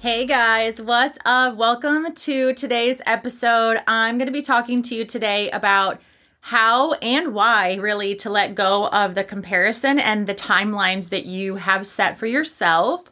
Hey 0.00 0.24
guys, 0.24 0.80
what's 0.80 1.18
up? 1.26 1.56
Welcome 1.56 2.14
to 2.14 2.54
today's 2.54 3.02
episode. 3.04 3.82
I'm 3.86 4.16
going 4.16 4.28
to 4.28 4.32
be 4.32 4.40
talking 4.40 4.80
to 4.80 4.94
you 4.94 5.04
today 5.04 5.50
about 5.50 6.00
how 6.40 6.94
and 6.94 7.34
why, 7.34 7.74
really, 7.74 8.16
to 8.16 8.30
let 8.30 8.54
go 8.54 8.88
of 8.88 9.14
the 9.14 9.24
comparison 9.24 9.98
and 9.98 10.26
the 10.26 10.34
timelines 10.34 11.10
that 11.10 11.26
you 11.26 11.56
have 11.56 11.86
set 11.86 12.16
for 12.16 12.24
yourself 12.24 13.10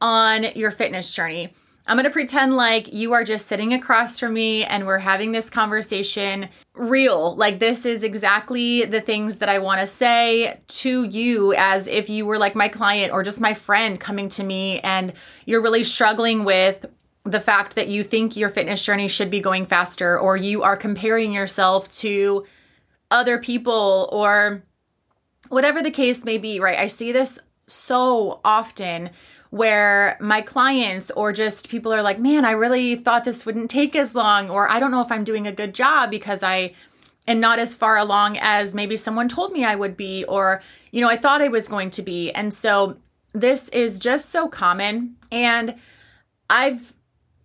on 0.00 0.44
your 0.54 0.70
fitness 0.70 1.14
journey. 1.14 1.52
I'm 1.90 1.96
going 1.96 2.04
to 2.04 2.10
pretend 2.10 2.54
like 2.54 2.92
you 2.92 3.14
are 3.14 3.24
just 3.24 3.48
sitting 3.48 3.74
across 3.74 4.16
from 4.16 4.34
me 4.34 4.62
and 4.64 4.86
we're 4.86 5.00
having 5.00 5.32
this 5.32 5.50
conversation 5.50 6.48
real. 6.74 7.34
Like, 7.34 7.58
this 7.58 7.84
is 7.84 8.04
exactly 8.04 8.84
the 8.84 9.00
things 9.00 9.38
that 9.38 9.48
I 9.48 9.58
want 9.58 9.80
to 9.80 9.88
say 9.88 10.60
to 10.68 11.02
you 11.02 11.52
as 11.54 11.88
if 11.88 12.08
you 12.08 12.26
were 12.26 12.38
like 12.38 12.54
my 12.54 12.68
client 12.68 13.12
or 13.12 13.24
just 13.24 13.40
my 13.40 13.54
friend 13.54 13.98
coming 13.98 14.28
to 14.28 14.44
me 14.44 14.78
and 14.84 15.14
you're 15.46 15.60
really 15.60 15.82
struggling 15.82 16.44
with 16.44 16.86
the 17.24 17.40
fact 17.40 17.74
that 17.74 17.88
you 17.88 18.04
think 18.04 18.36
your 18.36 18.50
fitness 18.50 18.84
journey 18.84 19.08
should 19.08 19.28
be 19.28 19.40
going 19.40 19.66
faster 19.66 20.16
or 20.16 20.36
you 20.36 20.62
are 20.62 20.76
comparing 20.76 21.32
yourself 21.32 21.90
to 21.96 22.46
other 23.10 23.36
people 23.36 24.08
or 24.12 24.62
whatever 25.48 25.82
the 25.82 25.90
case 25.90 26.24
may 26.24 26.38
be, 26.38 26.60
right? 26.60 26.78
I 26.78 26.86
see 26.86 27.10
this 27.10 27.40
so 27.66 28.40
often 28.44 29.10
where 29.50 30.16
my 30.20 30.40
clients 30.40 31.10
or 31.10 31.32
just 31.32 31.68
people 31.68 31.92
are 31.92 32.02
like, 32.02 32.18
man, 32.18 32.44
I 32.44 32.52
really 32.52 32.94
thought 32.94 33.24
this 33.24 33.44
wouldn't 33.44 33.70
take 33.70 33.96
as 33.96 34.14
long, 34.14 34.48
or 34.48 34.70
I 34.70 34.78
don't 34.78 34.92
know 34.92 35.02
if 35.02 35.10
I'm 35.10 35.24
doing 35.24 35.46
a 35.46 35.52
good 35.52 35.74
job 35.74 36.10
because 36.10 36.42
I 36.42 36.74
am 37.26 37.40
not 37.40 37.58
as 37.58 37.76
far 37.76 37.98
along 37.98 38.38
as 38.40 38.74
maybe 38.74 38.96
someone 38.96 39.28
told 39.28 39.52
me 39.52 39.64
I 39.64 39.74
would 39.74 39.96
be, 39.96 40.24
or, 40.24 40.62
you 40.92 41.00
know, 41.00 41.08
I 41.08 41.16
thought 41.16 41.42
I 41.42 41.48
was 41.48 41.68
going 41.68 41.90
to 41.90 42.02
be. 42.02 42.30
And 42.30 42.54
so 42.54 42.96
this 43.32 43.68
is 43.70 43.98
just 43.98 44.30
so 44.30 44.48
common. 44.48 45.16
And 45.32 45.74
I've, 46.48 46.94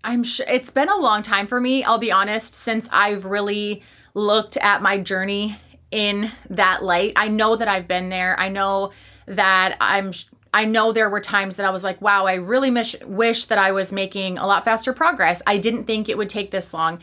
I'm 0.03 0.23
sure 0.23 0.45
it's 0.47 0.69
been 0.69 0.89
a 0.89 0.97
long 0.97 1.23
time 1.23 1.47
for 1.47 1.59
me, 1.59 1.83
I'll 1.83 1.97
be 1.97 2.11
honest, 2.11 2.53
since 2.53 2.87
I've 2.91 3.25
really 3.25 3.83
looked 4.13 4.57
at 4.57 4.81
my 4.81 4.99
journey 4.99 5.57
in 5.89 6.31
that 6.51 6.83
light. 6.83 7.13
I 7.15 7.27
know 7.29 7.55
that 7.55 7.67
I've 7.67 7.87
been 7.87 8.09
there. 8.09 8.39
I 8.39 8.49
know 8.49 8.91
that 9.27 9.75
I'm 9.81 10.11
I 10.55 10.63
know 10.63 10.93
there 10.93 11.09
were 11.09 11.19
times 11.19 11.57
that 11.57 11.65
I 11.65 11.69
was 11.69 11.83
like, 11.83 12.01
wow, 12.01 12.27
I 12.27 12.35
really 12.35 12.71
wish 12.71 13.45
that 13.45 13.57
I 13.57 13.73
was 13.73 13.91
making 13.91 14.37
a 14.37 14.47
lot 14.47 14.63
faster 14.63 14.93
progress. 14.93 15.41
I 15.45 15.57
didn't 15.57 15.83
think 15.83 16.07
it 16.07 16.17
would 16.17 16.29
take 16.29 16.49
this 16.49 16.73
long. 16.73 17.01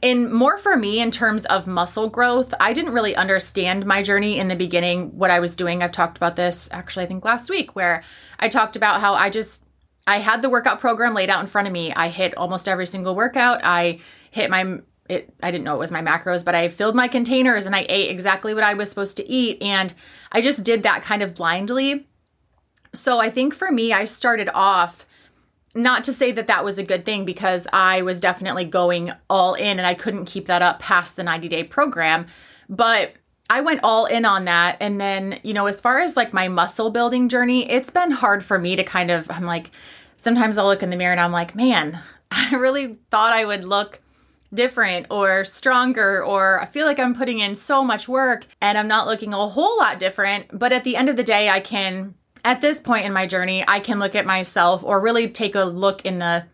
And 0.00 0.32
more 0.32 0.58
for 0.58 0.76
me 0.76 1.00
in 1.00 1.10
terms 1.10 1.44
of 1.46 1.66
muscle 1.66 2.08
growth, 2.08 2.54
I 2.60 2.72
didn't 2.72 2.92
really 2.92 3.16
understand 3.16 3.84
my 3.84 4.04
journey 4.04 4.38
in 4.38 4.46
the 4.46 4.54
beginning, 4.54 5.18
what 5.18 5.32
I 5.32 5.40
was 5.40 5.56
doing. 5.56 5.82
I've 5.82 5.90
talked 5.90 6.16
about 6.16 6.36
this 6.36 6.68
actually, 6.70 7.06
I 7.06 7.08
think 7.08 7.24
last 7.24 7.50
week, 7.50 7.74
where 7.74 8.04
I 8.38 8.48
talked 8.48 8.76
about 8.76 9.00
how 9.00 9.14
I 9.14 9.28
just, 9.28 9.66
I 10.06 10.18
had 10.18 10.40
the 10.40 10.48
workout 10.48 10.78
program 10.78 11.14
laid 11.14 11.30
out 11.30 11.40
in 11.40 11.48
front 11.48 11.66
of 11.66 11.72
me. 11.72 11.92
I 11.92 12.10
hit 12.10 12.36
almost 12.36 12.68
every 12.68 12.86
single 12.86 13.16
workout. 13.16 13.62
I 13.64 13.98
hit 14.30 14.50
my, 14.50 14.78
it, 15.08 15.34
I 15.42 15.50
didn't 15.50 15.64
know 15.64 15.74
it 15.74 15.80
was 15.80 15.90
my 15.90 16.02
macros, 16.02 16.44
but 16.44 16.54
I 16.54 16.68
filled 16.68 16.94
my 16.94 17.08
containers 17.08 17.66
and 17.66 17.74
I 17.74 17.86
ate 17.88 18.10
exactly 18.10 18.54
what 18.54 18.62
I 18.62 18.74
was 18.74 18.88
supposed 18.88 19.16
to 19.16 19.28
eat. 19.28 19.60
And 19.60 19.92
I 20.30 20.42
just 20.42 20.62
did 20.62 20.84
that 20.84 21.02
kind 21.02 21.24
of 21.24 21.34
blindly 21.34 22.06
so 22.94 23.20
I 23.20 23.30
think 23.30 23.54
for 23.54 23.70
me, 23.70 23.92
I 23.92 24.04
started 24.04 24.48
off 24.54 25.06
not 25.74 26.04
to 26.04 26.12
say 26.12 26.30
that 26.32 26.46
that 26.46 26.64
was 26.64 26.78
a 26.78 26.84
good 26.84 27.04
thing 27.04 27.24
because 27.24 27.66
I 27.72 28.02
was 28.02 28.20
definitely 28.20 28.64
going 28.64 29.12
all 29.28 29.54
in 29.54 29.78
and 29.78 29.86
I 29.86 29.94
couldn't 29.94 30.26
keep 30.26 30.46
that 30.46 30.62
up 30.62 30.78
past 30.78 31.16
the 31.16 31.24
90 31.24 31.48
day 31.48 31.64
program. 31.64 32.26
But 32.68 33.14
I 33.50 33.60
went 33.60 33.80
all 33.82 34.06
in 34.06 34.24
on 34.24 34.44
that. 34.44 34.76
And 34.80 35.00
then, 35.00 35.40
you 35.42 35.52
know, 35.52 35.66
as 35.66 35.80
far 35.80 36.00
as 36.00 36.16
like 36.16 36.32
my 36.32 36.48
muscle 36.48 36.90
building 36.90 37.28
journey, 37.28 37.68
it's 37.70 37.90
been 37.90 38.12
hard 38.12 38.44
for 38.44 38.58
me 38.58 38.76
to 38.76 38.84
kind 38.84 39.10
of, 39.10 39.30
I'm 39.30 39.44
like, 39.44 39.70
sometimes 40.16 40.56
I'll 40.56 40.66
look 40.66 40.82
in 40.82 40.90
the 40.90 40.96
mirror 40.96 41.12
and 41.12 41.20
I'm 41.20 41.32
like, 41.32 41.54
man, 41.54 42.00
I 42.30 42.54
really 42.54 42.98
thought 43.10 43.32
I 43.32 43.44
would 43.44 43.64
look 43.64 44.00
different 44.52 45.06
or 45.10 45.44
stronger, 45.44 46.24
or 46.24 46.60
I 46.60 46.66
feel 46.66 46.86
like 46.86 47.00
I'm 47.00 47.14
putting 47.14 47.40
in 47.40 47.56
so 47.56 47.82
much 47.82 48.08
work 48.08 48.46
and 48.60 48.78
I'm 48.78 48.86
not 48.86 49.08
looking 49.08 49.34
a 49.34 49.48
whole 49.48 49.76
lot 49.78 49.98
different. 49.98 50.56
But 50.56 50.72
at 50.72 50.84
the 50.84 50.96
end 50.96 51.08
of 51.08 51.16
the 51.16 51.24
day, 51.24 51.48
I 51.48 51.58
can 51.58 52.14
at 52.44 52.60
this 52.60 52.78
point 52.80 53.06
in 53.06 53.12
my 53.12 53.26
journey, 53.26 53.64
I 53.66 53.80
can 53.80 53.98
look 53.98 54.14
at 54.14 54.26
myself 54.26 54.84
or 54.84 55.00
really 55.00 55.28
take 55.28 55.54
a 55.54 55.64
look 55.64 56.04
in 56.04 56.18
the 56.18 56.44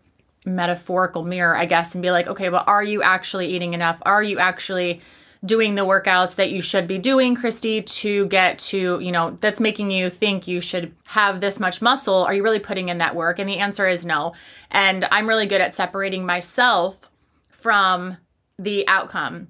metaphorical 0.45 1.23
mirror, 1.23 1.55
I 1.55 1.65
guess, 1.65 1.93
and 1.93 2.01
be 2.01 2.11
like, 2.11 2.27
okay, 2.27 2.49
well, 2.49 2.63
are 2.65 2.83
you 2.83 3.03
actually 3.03 3.47
eating 3.47 3.73
enough? 3.73 4.01
Are 4.03 4.23
you 4.23 4.39
actually 4.39 5.01
doing 5.43 5.75
the 5.75 5.85
workouts 5.85 6.35
that 6.35 6.51
you 6.51 6.61
should 6.61 6.87
be 6.87 6.97
doing, 6.97 7.35
Kristy, 7.35 7.85
to 7.85 8.27
get 8.27 8.59
to, 8.59 8.99
you 8.99 9.11
know, 9.11 9.37
that's 9.41 9.59
making 9.59 9.91
you 9.91 10.09
think 10.09 10.47
you 10.47 10.61
should 10.61 10.93
have 11.03 11.41
this 11.41 11.59
much 11.59 11.81
muscle? 11.81 12.23
Are 12.23 12.33
you 12.33 12.43
really 12.43 12.59
putting 12.59 12.89
in 12.89 12.99
that 12.99 13.15
work? 13.15 13.39
And 13.39 13.49
the 13.49 13.57
answer 13.57 13.87
is 13.87 14.05
no. 14.05 14.33
And 14.69 15.05
I'm 15.11 15.27
really 15.27 15.47
good 15.47 15.61
at 15.61 15.73
separating 15.73 16.25
myself 16.25 17.09
from 17.49 18.17
the 18.57 18.87
outcome. 18.87 19.47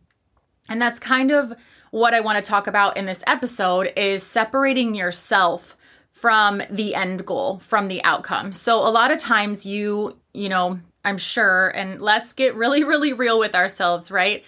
And 0.70 0.82
that's 0.82 1.00
kind 1.00 1.32
of 1.32 1.54
what 1.92 2.14
I 2.14 2.22
want 2.22 2.38
to 2.38 2.50
talk 2.50 2.68
about 2.68 2.96
in 2.96 3.06
this 3.06 3.24
episode 3.28 3.92
is 3.98 4.26
separating 4.26 4.96
yourself 4.96 5.76
from 6.12 6.62
the 6.70 6.94
end 6.94 7.26
goal, 7.26 7.60
from 7.60 7.88
the 7.88 8.04
outcome. 8.04 8.54
So 8.54 8.86
a 8.88 8.92
lot 8.92 9.12
of 9.12 9.18
times 9.18 9.66
you, 9.66 10.18
you 10.34 10.50
know, 10.50 10.80
I'm 11.04 11.18
sure, 11.18 11.70
and 11.70 12.00
let's 12.00 12.34
get 12.34 12.54
really, 12.54 12.84
really 12.84 13.14
real 13.14 13.40
with 13.40 13.56
ourselves, 13.56 14.12
right? 14.12 14.44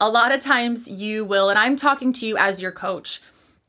A 0.00 0.08
lot 0.08 0.32
of 0.32 0.40
times 0.40 0.88
you 0.88 1.24
will, 1.24 1.50
and 1.50 1.58
I'm 1.58 1.76
talking 1.76 2.12
to 2.14 2.26
you 2.26 2.38
as 2.38 2.62
your 2.62 2.72
coach, 2.72 3.20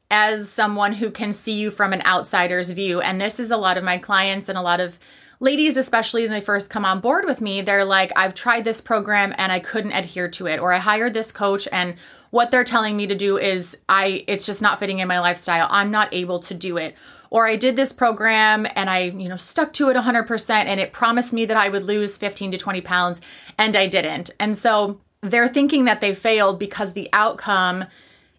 as 0.10 0.50
someone 0.50 0.94
who 0.94 1.10
can 1.12 1.34
see 1.34 1.60
you 1.60 1.72
from 1.72 1.92
an 1.92 2.04
outsider's 2.06 2.72
view. 2.72 3.02
And 3.02 3.20
this 3.20 3.40
is 3.40 3.52
a 3.52 3.58
lot 3.58 3.78
of 3.78 3.84
my 3.84 3.98
clients 3.98 4.48
and 4.48 4.58
a 4.58 4.62
lot 4.62 4.80
of 4.80 4.98
ladies, 5.40 5.76
especially 5.76 6.22
when 6.22 6.32
they 6.32 6.42
first 6.42 6.70
come 6.70 6.86
on 6.86 7.00
board 7.00 7.26
with 7.26 7.42
me, 7.42 7.62
they're 7.62 7.84
like, 7.84 8.12
I've 8.16 8.36
tried 8.36 8.64
this 8.64 8.80
program 8.80 9.34
and 9.38 9.52
I 9.52 9.60
couldn't 9.60 9.94
adhere 9.94 10.30
to 10.30 10.48
it, 10.48 10.60
or 10.60 10.72
I 10.72 10.78
hired 10.78 11.14
this 11.14 11.32
coach 11.32 11.68
and 11.72 11.96
what 12.30 12.50
they're 12.50 12.64
telling 12.64 12.96
me 12.96 13.08
to 13.08 13.16
do 13.16 13.38
is 13.38 13.78
I 13.90 14.24
it's 14.26 14.46
just 14.46 14.62
not 14.62 14.80
fitting 14.80 15.00
in 15.00 15.08
my 15.08 15.20
lifestyle. 15.20 15.68
I'm 15.70 15.92
not 15.92 16.14
able 16.14 16.40
to 16.40 16.54
do 16.54 16.78
it 16.78 16.96
or 17.32 17.48
I 17.48 17.56
did 17.56 17.76
this 17.78 17.94
program 17.94 18.68
and 18.76 18.90
I, 18.90 19.04
you 19.04 19.30
know, 19.30 19.38
stuck 19.38 19.74
to 19.74 19.90
it 19.90 19.96
100% 19.96 20.50
and 20.52 20.80
it 20.80 20.94
promised 20.94 21.34
me 21.34 21.46
that 21.46 21.58
I 21.58 21.70
would 21.70 21.86
lose 21.86 22.18
15 22.18 22.52
to 22.52 22.58
20 22.58 22.82
pounds 22.82 23.22
and 23.58 23.76
I 23.76 23.88
didn't. 23.88 24.30
And 24.38 24.56
so 24.56 25.00
they're 25.22 25.48
thinking 25.48 25.86
that 25.86 26.02
they 26.02 26.14
failed 26.14 26.60
because 26.60 26.94
the 26.94 27.10
outcome, 27.14 27.86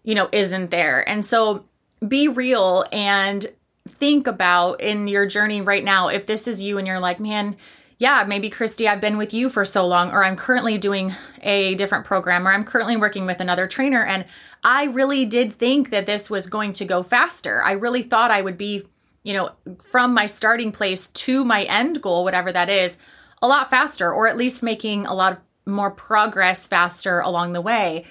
you 0.03 0.13
know, 0.13 0.29
isn't 0.31 0.69
there. 0.69 1.07
And 1.09 1.25
so 1.25 1.65
be 2.07 2.27
real 2.27 2.85
and 2.91 3.51
think 3.99 4.27
about 4.27 4.79
in 4.79 5.07
your 5.07 5.25
journey 5.25 5.61
right 5.61 5.83
now 5.83 6.07
if 6.07 6.27
this 6.27 6.47
is 6.47 6.61
you 6.61 6.77
and 6.77 6.87
you're 6.87 6.99
like, 6.99 7.19
man, 7.19 7.55
yeah, 8.03 8.25
maybe 8.27 8.49
Kristy, 8.49 8.85
I've 8.85 8.99
been 8.99 9.17
with 9.17 9.33
you 9.33 9.49
for 9.49 9.63
so 9.63 9.87
long, 9.87 10.11
or 10.11 10.25
I'm 10.25 10.35
currently 10.35 10.77
doing 10.77 11.15
a 11.41 11.73
different 11.75 12.03
program, 12.03 12.45
or 12.45 12.51
I'm 12.51 12.65
currently 12.65 12.97
working 12.97 13.25
with 13.25 13.39
another 13.39 13.65
trainer, 13.65 14.03
and 14.03 14.25
I 14.61 14.87
really 14.87 15.23
did 15.23 15.57
think 15.57 15.89
that 15.91 16.05
this 16.05 16.29
was 16.29 16.47
going 16.47 16.73
to 16.73 16.83
go 16.83 17.01
faster. 17.01 17.63
I 17.63 17.71
really 17.71 18.01
thought 18.01 18.29
I 18.29 18.41
would 18.41 18.57
be, 18.57 18.83
you 19.23 19.31
know, 19.31 19.51
from 19.79 20.13
my 20.13 20.25
starting 20.25 20.73
place 20.73 21.07
to 21.07 21.45
my 21.45 21.63
end 21.63 22.01
goal, 22.01 22.25
whatever 22.25 22.51
that 22.51 22.69
is, 22.69 22.97
a 23.41 23.47
lot 23.47 23.69
faster, 23.69 24.11
or 24.11 24.27
at 24.27 24.35
least 24.35 24.63
making 24.63 25.05
a 25.05 25.13
lot 25.13 25.41
more 25.65 25.89
progress 25.89 26.67
faster 26.67 27.21
along 27.21 27.53
the 27.53 27.61
way. 27.61 28.03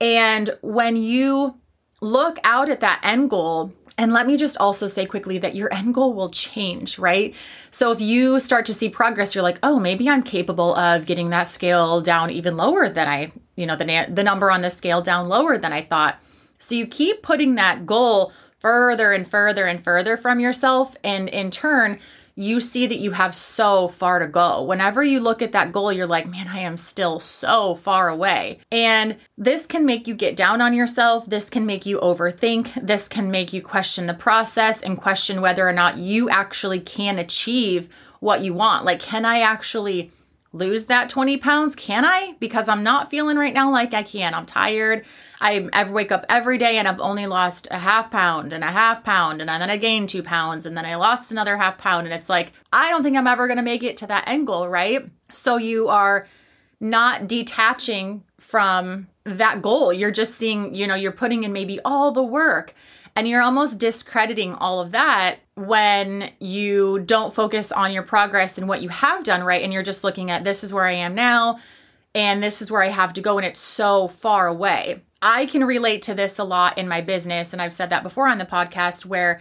And 0.00 0.56
when 0.62 0.96
you 0.96 1.56
look 2.00 2.38
out 2.44 2.70
at 2.70 2.80
that 2.80 3.00
end 3.02 3.28
goal, 3.28 3.74
and 3.96 4.12
let 4.12 4.26
me 4.26 4.36
just 4.36 4.58
also 4.58 4.88
say 4.88 5.06
quickly 5.06 5.38
that 5.38 5.54
your 5.54 5.72
end 5.72 5.94
goal 5.94 6.14
will 6.14 6.30
change, 6.30 6.98
right? 6.98 7.34
So 7.70 7.92
if 7.92 8.00
you 8.00 8.40
start 8.40 8.66
to 8.66 8.74
see 8.74 8.88
progress, 8.88 9.34
you're 9.34 9.42
like, 9.42 9.58
oh, 9.62 9.78
maybe 9.78 10.08
I'm 10.08 10.22
capable 10.22 10.74
of 10.74 11.06
getting 11.06 11.30
that 11.30 11.48
scale 11.48 12.00
down 12.00 12.30
even 12.30 12.56
lower 12.56 12.88
than 12.88 13.06
I, 13.06 13.30
you 13.56 13.66
know, 13.66 13.76
the, 13.76 13.84
na- 13.84 14.06
the 14.08 14.24
number 14.24 14.50
on 14.50 14.62
the 14.62 14.70
scale 14.70 15.00
down 15.00 15.28
lower 15.28 15.58
than 15.58 15.72
I 15.72 15.82
thought. 15.82 16.18
So 16.58 16.74
you 16.74 16.86
keep 16.86 17.22
putting 17.22 17.54
that 17.54 17.86
goal 17.86 18.32
further 18.58 19.12
and 19.12 19.28
further 19.28 19.66
and 19.66 19.82
further 19.82 20.16
from 20.16 20.40
yourself. 20.40 20.96
And 21.04 21.28
in 21.28 21.50
turn, 21.50 22.00
you 22.36 22.60
see 22.60 22.86
that 22.86 22.98
you 22.98 23.12
have 23.12 23.34
so 23.34 23.88
far 23.88 24.18
to 24.18 24.26
go. 24.26 24.62
Whenever 24.62 25.02
you 25.02 25.20
look 25.20 25.40
at 25.40 25.52
that 25.52 25.72
goal, 25.72 25.92
you're 25.92 26.06
like, 26.06 26.26
man, 26.26 26.48
I 26.48 26.60
am 26.60 26.78
still 26.78 27.20
so 27.20 27.76
far 27.76 28.08
away. 28.08 28.58
And 28.72 29.16
this 29.38 29.66
can 29.66 29.86
make 29.86 30.08
you 30.08 30.14
get 30.14 30.36
down 30.36 30.60
on 30.60 30.74
yourself. 30.74 31.26
This 31.26 31.48
can 31.48 31.64
make 31.64 31.86
you 31.86 31.98
overthink. 32.00 32.72
This 32.84 33.08
can 33.08 33.30
make 33.30 33.52
you 33.52 33.62
question 33.62 34.06
the 34.06 34.14
process 34.14 34.82
and 34.82 34.98
question 34.98 35.40
whether 35.40 35.68
or 35.68 35.72
not 35.72 35.98
you 35.98 36.28
actually 36.28 36.80
can 36.80 37.18
achieve 37.18 37.88
what 38.18 38.40
you 38.40 38.54
want. 38.54 38.84
Like, 38.84 39.00
can 39.00 39.24
I 39.24 39.40
actually 39.40 40.10
lose 40.54 40.86
that 40.86 41.10
20 41.10 41.36
pounds? 41.38 41.74
Can 41.74 42.04
I? 42.04 42.36
Because 42.38 42.68
I'm 42.68 42.84
not 42.84 43.10
feeling 43.10 43.36
right 43.36 43.52
now 43.52 43.70
like 43.70 43.92
I 43.92 44.04
can. 44.04 44.32
I'm 44.34 44.46
tired. 44.46 45.04
I, 45.40 45.68
I 45.72 45.84
wake 45.84 46.12
up 46.12 46.24
every 46.28 46.56
day 46.56 46.78
and 46.78 46.86
I've 46.86 47.00
only 47.00 47.26
lost 47.26 47.66
a 47.70 47.78
half 47.78 48.10
pound 48.10 48.52
and 48.52 48.62
a 48.62 48.70
half 48.70 49.02
pound 49.02 49.40
and 49.40 49.50
then 49.50 49.68
I 49.68 49.76
gained 49.76 50.08
two 50.08 50.22
pounds 50.22 50.64
and 50.64 50.76
then 50.76 50.86
I 50.86 50.94
lost 50.94 51.32
another 51.32 51.56
half 51.56 51.76
pound. 51.76 52.06
And 52.06 52.14
it's 52.14 52.30
like, 52.30 52.52
I 52.72 52.88
don't 52.88 53.02
think 53.02 53.16
I'm 53.16 53.26
ever 53.26 53.48
going 53.48 53.58
to 53.58 53.62
make 53.62 53.82
it 53.82 53.96
to 53.98 54.06
that 54.06 54.24
goal, 54.46 54.68
right? 54.68 55.06
So 55.32 55.56
you 55.56 55.88
are 55.88 56.28
not 56.80 57.26
detaching 57.26 58.22
from 58.38 59.08
that 59.24 59.60
goal. 59.60 59.92
You're 59.92 60.12
just 60.12 60.36
seeing, 60.36 60.74
you 60.74 60.86
know, 60.86 60.94
you're 60.94 61.12
putting 61.12 61.44
in 61.44 61.52
maybe 61.52 61.80
all 61.84 62.12
the 62.12 62.22
work 62.22 62.74
and 63.16 63.28
you're 63.28 63.42
almost 63.42 63.78
discrediting 63.78 64.54
all 64.54 64.80
of 64.80 64.90
that 64.90 65.36
when 65.54 66.32
you 66.40 66.98
don't 67.00 67.32
focus 67.32 67.70
on 67.70 67.92
your 67.92 68.02
progress 68.02 68.58
and 68.58 68.68
what 68.68 68.82
you 68.82 68.88
have 68.88 69.22
done 69.22 69.44
right. 69.44 69.62
And 69.62 69.72
you're 69.72 69.84
just 69.84 70.02
looking 70.02 70.30
at 70.30 70.42
this 70.42 70.64
is 70.64 70.72
where 70.72 70.86
I 70.86 70.94
am 70.94 71.14
now 71.14 71.60
and 72.14 72.42
this 72.42 72.60
is 72.60 72.70
where 72.70 72.82
I 72.82 72.88
have 72.88 73.12
to 73.12 73.20
go. 73.20 73.38
And 73.38 73.46
it's 73.46 73.60
so 73.60 74.08
far 74.08 74.48
away. 74.48 75.02
I 75.22 75.46
can 75.46 75.64
relate 75.64 76.02
to 76.02 76.14
this 76.14 76.38
a 76.38 76.44
lot 76.44 76.76
in 76.76 76.88
my 76.88 77.00
business. 77.00 77.52
And 77.52 77.62
I've 77.62 77.72
said 77.72 77.90
that 77.90 78.02
before 78.02 78.28
on 78.28 78.38
the 78.38 78.44
podcast 78.44 79.06
where 79.06 79.40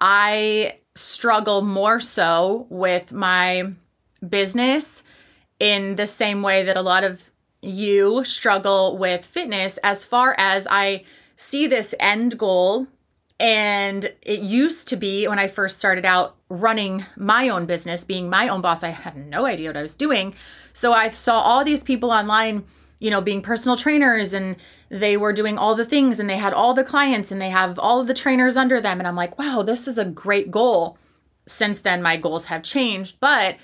I 0.00 0.78
struggle 0.94 1.62
more 1.62 2.00
so 2.00 2.66
with 2.68 3.10
my 3.10 3.72
business 4.26 5.02
in 5.58 5.96
the 5.96 6.06
same 6.06 6.42
way 6.42 6.62
that 6.64 6.76
a 6.76 6.82
lot 6.82 7.04
of 7.04 7.30
you 7.62 8.22
struggle 8.24 8.98
with 8.98 9.24
fitness 9.24 9.78
as 9.78 10.04
far 10.04 10.34
as 10.36 10.66
I 10.70 11.04
see 11.36 11.66
this 11.66 11.94
end 11.98 12.38
goal 12.38 12.86
and 13.44 14.10
it 14.22 14.40
used 14.40 14.88
to 14.88 14.96
be 14.96 15.28
when 15.28 15.38
I 15.38 15.48
first 15.48 15.78
started 15.78 16.06
out 16.06 16.34
running 16.48 17.04
my 17.14 17.50
own 17.50 17.66
business, 17.66 18.02
being 18.02 18.30
my 18.30 18.48
own 18.48 18.62
boss, 18.62 18.82
I 18.82 18.88
had 18.88 19.18
no 19.18 19.44
idea 19.44 19.68
what 19.68 19.76
I 19.76 19.82
was 19.82 19.94
doing. 19.94 20.34
So 20.72 20.94
I 20.94 21.10
saw 21.10 21.40
all 21.40 21.62
these 21.62 21.84
people 21.84 22.10
online, 22.10 22.64
you 23.00 23.10
know, 23.10 23.20
being 23.20 23.42
personal 23.42 23.76
trainers 23.76 24.32
and 24.32 24.56
they 24.88 25.18
were 25.18 25.34
doing 25.34 25.58
all 25.58 25.74
the 25.74 25.84
things 25.84 26.18
and 26.18 26.30
they 26.30 26.38
had 26.38 26.54
all 26.54 26.72
the 26.72 26.84
clients 26.84 27.30
and 27.30 27.38
they 27.38 27.50
have 27.50 27.78
all 27.78 28.02
the 28.02 28.14
trainers 28.14 28.56
under 28.56 28.80
them. 28.80 28.98
And 28.98 29.06
I'm 29.06 29.14
like, 29.14 29.38
wow, 29.38 29.62
this 29.62 29.86
is 29.86 29.98
a 29.98 30.06
great 30.06 30.50
goal. 30.50 30.96
Since 31.46 31.80
then, 31.80 32.00
my 32.00 32.16
goals 32.16 32.46
have 32.46 32.62
changed. 32.62 33.20
But 33.20 33.58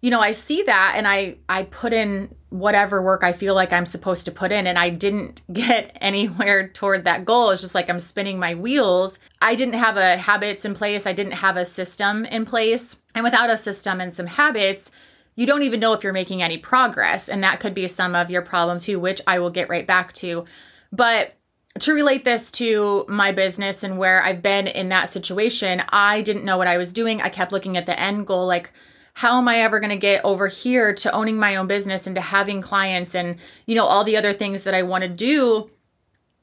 you 0.00 0.10
know, 0.10 0.20
I 0.20 0.30
see 0.30 0.62
that 0.62 0.94
and 0.96 1.06
I 1.06 1.36
I 1.46 1.64
put 1.64 1.92
in 1.92 2.34
whatever 2.58 3.02
work 3.02 3.22
I 3.22 3.32
feel 3.32 3.54
like 3.54 3.72
I'm 3.72 3.86
supposed 3.86 4.24
to 4.26 4.32
put 4.32 4.52
in 4.52 4.66
and 4.66 4.78
I 4.78 4.90
didn't 4.90 5.40
get 5.52 5.96
anywhere 6.00 6.68
toward 6.68 7.04
that 7.04 7.24
goal. 7.24 7.50
It's 7.50 7.62
just 7.62 7.74
like 7.74 7.90
I'm 7.90 8.00
spinning 8.00 8.38
my 8.38 8.54
wheels. 8.54 9.18
I 9.40 9.54
didn't 9.54 9.74
have 9.74 9.96
a 9.96 10.16
habits 10.16 10.64
in 10.64 10.74
place. 10.74 11.06
I 11.06 11.12
didn't 11.12 11.32
have 11.32 11.56
a 11.56 11.64
system 11.64 12.24
in 12.24 12.44
place. 12.44 12.96
And 13.14 13.24
without 13.24 13.50
a 13.50 13.56
system 13.56 14.00
and 14.00 14.14
some 14.14 14.26
habits, 14.26 14.90
you 15.34 15.46
don't 15.46 15.62
even 15.62 15.80
know 15.80 15.92
if 15.92 16.02
you're 16.02 16.12
making 16.12 16.42
any 16.42 16.58
progress 16.58 17.28
and 17.28 17.44
that 17.44 17.60
could 17.60 17.74
be 17.74 17.88
some 17.88 18.14
of 18.14 18.30
your 18.30 18.42
problem 18.42 18.78
too, 18.78 18.98
which 18.98 19.20
I 19.26 19.38
will 19.38 19.50
get 19.50 19.68
right 19.68 19.86
back 19.86 20.12
to. 20.14 20.46
But 20.92 21.34
to 21.80 21.92
relate 21.92 22.24
this 22.24 22.50
to 22.52 23.04
my 23.06 23.32
business 23.32 23.82
and 23.82 23.98
where 23.98 24.22
I've 24.22 24.40
been 24.40 24.66
in 24.66 24.88
that 24.88 25.10
situation, 25.10 25.82
I 25.90 26.22
didn't 26.22 26.44
know 26.44 26.56
what 26.56 26.68
I 26.68 26.78
was 26.78 26.92
doing. 26.92 27.20
I 27.20 27.28
kept 27.28 27.52
looking 27.52 27.76
at 27.76 27.86
the 27.86 27.98
end 27.98 28.26
goal 28.26 28.46
like 28.46 28.72
how 29.16 29.38
am 29.38 29.48
I 29.48 29.60
ever 29.60 29.80
going 29.80 29.90
to 29.90 29.96
get 29.96 30.22
over 30.26 30.46
here 30.46 30.92
to 30.92 31.10
owning 31.10 31.38
my 31.38 31.56
own 31.56 31.66
business 31.66 32.06
and 32.06 32.14
to 32.16 32.20
having 32.20 32.60
clients 32.60 33.14
and, 33.14 33.38
you 33.64 33.74
know, 33.74 33.86
all 33.86 34.04
the 34.04 34.18
other 34.18 34.34
things 34.34 34.64
that 34.64 34.74
I 34.74 34.82
want 34.82 35.04
to 35.04 35.08
do? 35.08 35.70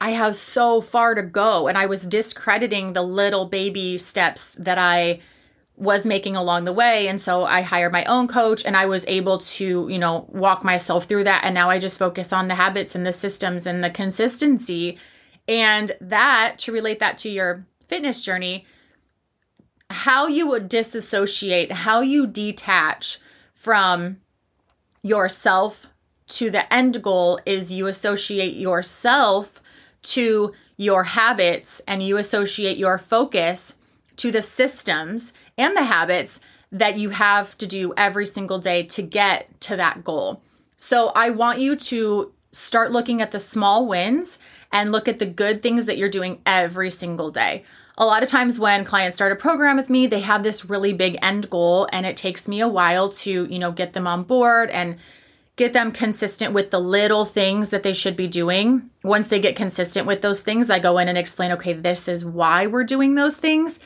I 0.02 0.10
have 0.10 0.36
so 0.36 0.82
far 0.82 1.14
to 1.14 1.22
go. 1.22 1.68
And 1.68 1.78
I 1.78 1.86
was 1.86 2.08
discrediting 2.08 2.94
the 2.94 3.04
little 3.04 3.46
baby 3.46 4.00
steps 4.00 4.56
that 4.58 4.80
I 4.80 5.20
was 5.76 6.04
making 6.04 6.36
along 6.36 6.64
the 6.64 6.74
way. 6.74 7.08
And 7.08 7.22
so 7.22 7.46
I 7.46 7.62
hired 7.62 7.94
my 7.94 8.06
own 8.06 8.28
coach 8.28 8.66
and 8.66 8.76
I 8.76 8.88
was 8.88 9.06
able 9.08 9.38
to, 9.38 9.88
you 9.88 10.00
know, 10.00 10.26
walk 10.30 10.64
myself 10.64 11.06
through 11.06 11.26
that. 11.26 11.44
And 11.44 11.54
now 11.54 11.70
I 11.70 11.78
just 11.78 12.00
focus 12.00 12.34
on 12.34 12.48
the 12.48 12.56
habits 12.56 12.96
and 12.96 13.06
the 13.06 13.14
systems 13.14 13.68
and 13.68 13.84
the 13.84 13.92
consistency. 13.92 14.98
And 15.48 15.92
that, 16.02 16.56
to 16.58 16.72
relate 16.72 16.98
that 17.02 17.18
to 17.20 17.30
your 17.30 17.68
fitness 17.88 18.22
journey, 18.26 18.66
how 19.90 20.28
you 20.28 20.48
would 20.48 20.70
disassociate, 20.70 21.72
how 21.72 22.02
you 22.02 22.28
detach 22.28 23.20
from 23.54 24.18
yourself 25.02 25.88
to 26.28 26.50
the 26.50 26.72
end 26.74 27.04
goal 27.04 27.40
is 27.46 27.72
you 27.72 27.88
associate 27.88 28.56
yourself 28.56 29.62
to 30.02 30.54
your 30.78 31.04
habits 31.04 31.82
and 31.88 32.02
you 32.02 32.18
associate 32.18 32.78
your 32.78 32.98
focus 32.98 33.76
to 34.16 34.32
the 34.32 34.42
systems 34.42 35.34
and 35.58 35.76
the 35.76 35.84
habits 35.84 36.40
that 36.72 36.98
you 36.98 37.10
have 37.12 37.58
to 37.58 37.68
do 37.68 37.94
every 37.96 38.26
single 38.26 38.58
day 38.58 38.84
to 38.84 39.02
get 39.02 39.62
to 39.62 39.76
that 39.76 40.04
goal. 40.04 40.42
So 40.76 41.12
I 41.16 41.30
want 41.30 41.60
you 41.60 41.76
to 41.76 42.34
start 42.52 42.92
looking 42.92 43.22
at 43.22 43.32
the 43.32 43.40
small 43.40 43.86
wins 43.88 44.40
and 44.72 44.92
look 44.92 45.08
at 45.08 45.20
the 45.20 45.26
good 45.26 45.62
things 45.62 45.86
that 45.86 45.98
you're 45.98 46.10
doing 46.10 46.42
every 46.46 46.90
single 46.90 47.30
day 47.30 47.64
a 47.98 48.06
lot 48.06 48.24
of 48.24 48.30
times 48.30 48.58
when 48.58 48.86
clients 48.86 49.16
start 49.16 49.32
a 49.32 49.36
program 49.36 49.78
with 49.78 49.90
me, 49.90 50.08
they 50.08 50.22
have 50.22 50.44
this 50.44 50.66
really 50.66 50.94
big 50.94 51.18
end 51.22 51.50
goal 51.50 51.88
and 51.92 52.06
it 52.06 52.18
takes 52.18 52.48
me 52.48 52.60
a 52.60 52.68
while 52.68 53.10
to, 53.10 53.46
you 53.46 53.60
know, 53.60 53.72
get 53.72 53.94
them 53.94 54.08
on 54.08 54.24
board 54.24 54.70
and 54.72 54.98
get 55.56 55.74
them 55.74 55.92
consistent 55.92 56.54
with 56.54 56.72
the 56.72 56.80
little 56.80 57.26
things 57.26 57.70
that 57.70 57.84
they 57.84 57.94
should 57.94 58.16
be 58.16 58.28
doing. 58.28 58.90
Once 59.04 59.28
they 59.28 59.40
get 59.40 59.56
consistent 59.56 60.08
with 60.08 60.22
those 60.22 60.42
things, 60.42 60.72
I 60.72 60.80
go 60.80 60.98
in 60.98 61.08
and 61.08 61.18
explain, 61.18 61.52
okay, 61.52 61.74
this 61.74 62.08
is 62.08 62.26
why 62.26 62.66
we're 62.66 62.84
doing 62.84 63.14
those 63.14 63.38
things. 63.38 63.80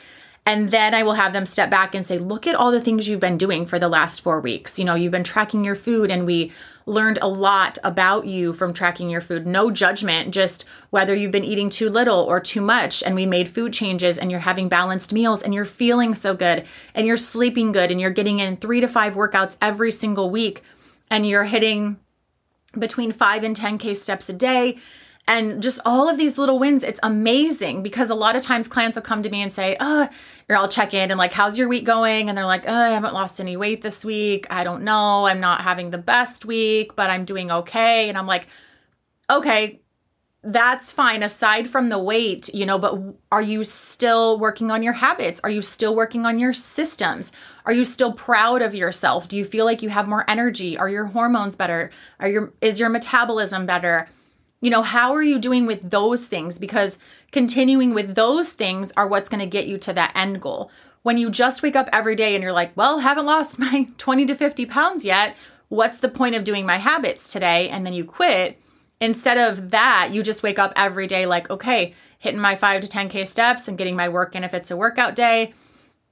And 0.48 0.70
then 0.70 0.94
I 0.94 1.02
will 1.02 1.12
have 1.12 1.34
them 1.34 1.44
step 1.44 1.68
back 1.68 1.94
and 1.94 2.06
say, 2.06 2.16
look 2.16 2.46
at 2.46 2.54
all 2.54 2.70
the 2.70 2.80
things 2.80 3.06
you've 3.06 3.20
been 3.20 3.36
doing 3.36 3.66
for 3.66 3.78
the 3.78 3.90
last 3.90 4.22
four 4.22 4.40
weeks. 4.40 4.78
You 4.78 4.86
know, 4.86 4.94
you've 4.94 5.12
been 5.12 5.22
tracking 5.22 5.62
your 5.62 5.74
food, 5.74 6.10
and 6.10 6.24
we 6.24 6.52
learned 6.86 7.18
a 7.20 7.28
lot 7.28 7.76
about 7.84 8.26
you 8.26 8.54
from 8.54 8.72
tracking 8.72 9.10
your 9.10 9.20
food. 9.20 9.46
No 9.46 9.70
judgment, 9.70 10.32
just 10.32 10.66
whether 10.88 11.14
you've 11.14 11.32
been 11.32 11.44
eating 11.44 11.68
too 11.68 11.90
little 11.90 12.20
or 12.20 12.40
too 12.40 12.62
much. 12.62 13.02
And 13.02 13.14
we 13.14 13.26
made 13.26 13.46
food 13.46 13.74
changes, 13.74 14.16
and 14.16 14.30
you're 14.30 14.40
having 14.40 14.70
balanced 14.70 15.12
meals, 15.12 15.42
and 15.42 15.52
you're 15.52 15.66
feeling 15.66 16.14
so 16.14 16.34
good, 16.34 16.64
and 16.94 17.06
you're 17.06 17.18
sleeping 17.18 17.70
good, 17.72 17.90
and 17.90 18.00
you're 18.00 18.08
getting 18.08 18.40
in 18.40 18.56
three 18.56 18.80
to 18.80 18.88
five 18.88 19.16
workouts 19.16 19.58
every 19.60 19.92
single 19.92 20.30
week, 20.30 20.62
and 21.10 21.26
you're 21.26 21.44
hitting 21.44 21.98
between 22.78 23.12
five 23.12 23.44
and 23.44 23.54
10K 23.54 23.94
steps 23.94 24.30
a 24.30 24.32
day 24.32 24.78
and 25.28 25.62
just 25.62 25.78
all 25.84 26.08
of 26.08 26.16
these 26.16 26.38
little 26.38 26.58
wins 26.58 26.82
it's 26.82 26.98
amazing 27.02 27.82
because 27.82 28.10
a 28.10 28.14
lot 28.14 28.34
of 28.34 28.42
times 28.42 28.66
clients 28.66 28.96
will 28.96 29.02
come 29.02 29.22
to 29.22 29.30
me 29.30 29.42
and 29.42 29.52
say 29.52 29.76
oh 29.78 30.08
or 30.48 30.56
i'll 30.56 30.66
check 30.66 30.94
in 30.94 31.10
and 31.10 31.18
like 31.18 31.32
how's 31.32 31.56
your 31.56 31.68
week 31.68 31.84
going? 31.84 32.28
And 32.28 32.36
they're 32.36 32.46
like 32.46 32.64
oh 32.66 32.74
i 32.74 32.88
haven't 32.88 33.14
lost 33.14 33.38
any 33.38 33.56
weight 33.56 33.82
this 33.82 34.04
week. 34.04 34.46
I 34.50 34.64
don't 34.64 34.82
know. 34.82 35.26
I'm 35.26 35.40
not 35.40 35.60
having 35.60 35.90
the 35.90 35.98
best 35.98 36.44
week 36.44 36.96
but 36.96 37.10
i'm 37.10 37.24
doing 37.24 37.52
okay. 37.52 38.08
And 38.08 38.18
i'm 38.18 38.26
like 38.26 38.48
okay 39.30 39.80
that's 40.44 40.92
fine. 40.92 41.24
Aside 41.24 41.68
from 41.68 41.90
the 41.90 41.98
weight 41.98 42.48
you 42.54 42.64
know 42.64 42.78
but 42.78 42.98
are 43.30 43.42
you 43.42 43.62
still 43.64 44.38
working 44.38 44.70
on 44.70 44.82
your 44.82 44.94
habits? 44.94 45.40
Are 45.44 45.50
you 45.50 45.60
still 45.60 45.94
working 45.94 46.24
on 46.24 46.38
your 46.38 46.54
systems? 46.54 47.32
Are 47.66 47.72
you 47.72 47.84
still 47.84 48.14
proud 48.14 48.62
of 48.62 48.74
yourself? 48.74 49.28
Do 49.28 49.36
you 49.36 49.44
feel 49.44 49.66
like 49.66 49.82
you 49.82 49.90
have 49.90 50.08
more 50.08 50.24
energy? 50.26 50.78
Are 50.78 50.88
your 50.88 51.04
hormones 51.04 51.54
better? 51.54 51.90
Are 52.18 52.28
your 52.28 52.54
is 52.62 52.80
your 52.80 52.88
metabolism 52.88 53.66
better 53.66 54.08
you 54.60 54.70
know, 54.70 54.82
how 54.82 55.12
are 55.14 55.22
you 55.22 55.38
doing 55.38 55.66
with 55.66 55.90
those 55.90 56.26
things? 56.26 56.58
Because 56.58 56.98
continuing 57.30 57.94
with 57.94 58.14
those 58.14 58.52
things 58.52 58.92
are 58.96 59.06
what's 59.06 59.30
going 59.30 59.40
to 59.40 59.46
get 59.46 59.66
you 59.66 59.78
to 59.78 59.92
that 59.92 60.12
end 60.14 60.40
goal. 60.40 60.70
When 61.02 61.16
you 61.16 61.30
just 61.30 61.62
wake 61.62 61.76
up 61.76 61.88
every 61.92 62.16
day 62.16 62.34
and 62.34 62.42
you're 62.42 62.52
like, 62.52 62.76
well, 62.76 62.98
haven't 62.98 63.26
lost 63.26 63.58
my 63.58 63.88
20 63.98 64.26
to 64.26 64.34
50 64.34 64.66
pounds 64.66 65.04
yet. 65.04 65.36
What's 65.68 65.98
the 65.98 66.08
point 66.08 66.34
of 66.34 66.44
doing 66.44 66.66
my 66.66 66.78
habits 66.78 67.32
today? 67.32 67.68
And 67.68 67.84
then 67.86 67.92
you 67.92 68.04
quit. 68.04 68.60
Instead 69.00 69.38
of 69.38 69.70
that, 69.70 70.10
you 70.12 70.22
just 70.22 70.42
wake 70.42 70.58
up 70.58 70.72
every 70.74 71.06
day 71.06 71.26
like, 71.26 71.50
okay, 71.50 71.94
hitting 72.18 72.40
my 72.40 72.56
5 72.56 72.80
to 72.80 72.88
10K 72.88 73.26
steps 73.26 73.68
and 73.68 73.78
getting 73.78 73.94
my 73.94 74.08
work 74.08 74.34
in 74.34 74.42
if 74.42 74.54
it's 74.54 74.72
a 74.72 74.76
workout 74.76 75.14
day, 75.14 75.54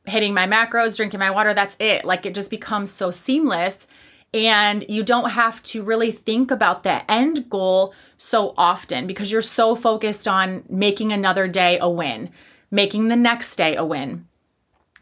hitting 0.04 0.32
my 0.32 0.46
macros, 0.46 0.96
drinking 0.96 1.18
my 1.18 1.30
water. 1.30 1.52
That's 1.52 1.76
it. 1.80 2.04
Like 2.04 2.26
it 2.26 2.34
just 2.34 2.50
becomes 2.50 2.92
so 2.92 3.10
seamless. 3.10 3.88
And 4.32 4.84
you 4.88 5.02
don't 5.02 5.30
have 5.30 5.62
to 5.64 5.82
really 5.82 6.12
think 6.12 6.50
about 6.50 6.84
the 6.84 7.10
end 7.10 7.50
goal 7.50 7.92
so 8.16 8.54
often 8.56 9.06
because 9.06 9.30
you're 9.30 9.42
so 9.42 9.74
focused 9.74 10.26
on 10.26 10.64
making 10.68 11.12
another 11.12 11.48
day 11.48 11.78
a 11.80 11.88
win, 11.88 12.30
making 12.70 13.08
the 13.08 13.16
next 13.16 13.56
day 13.56 13.76
a 13.76 13.84
win. 13.84 14.26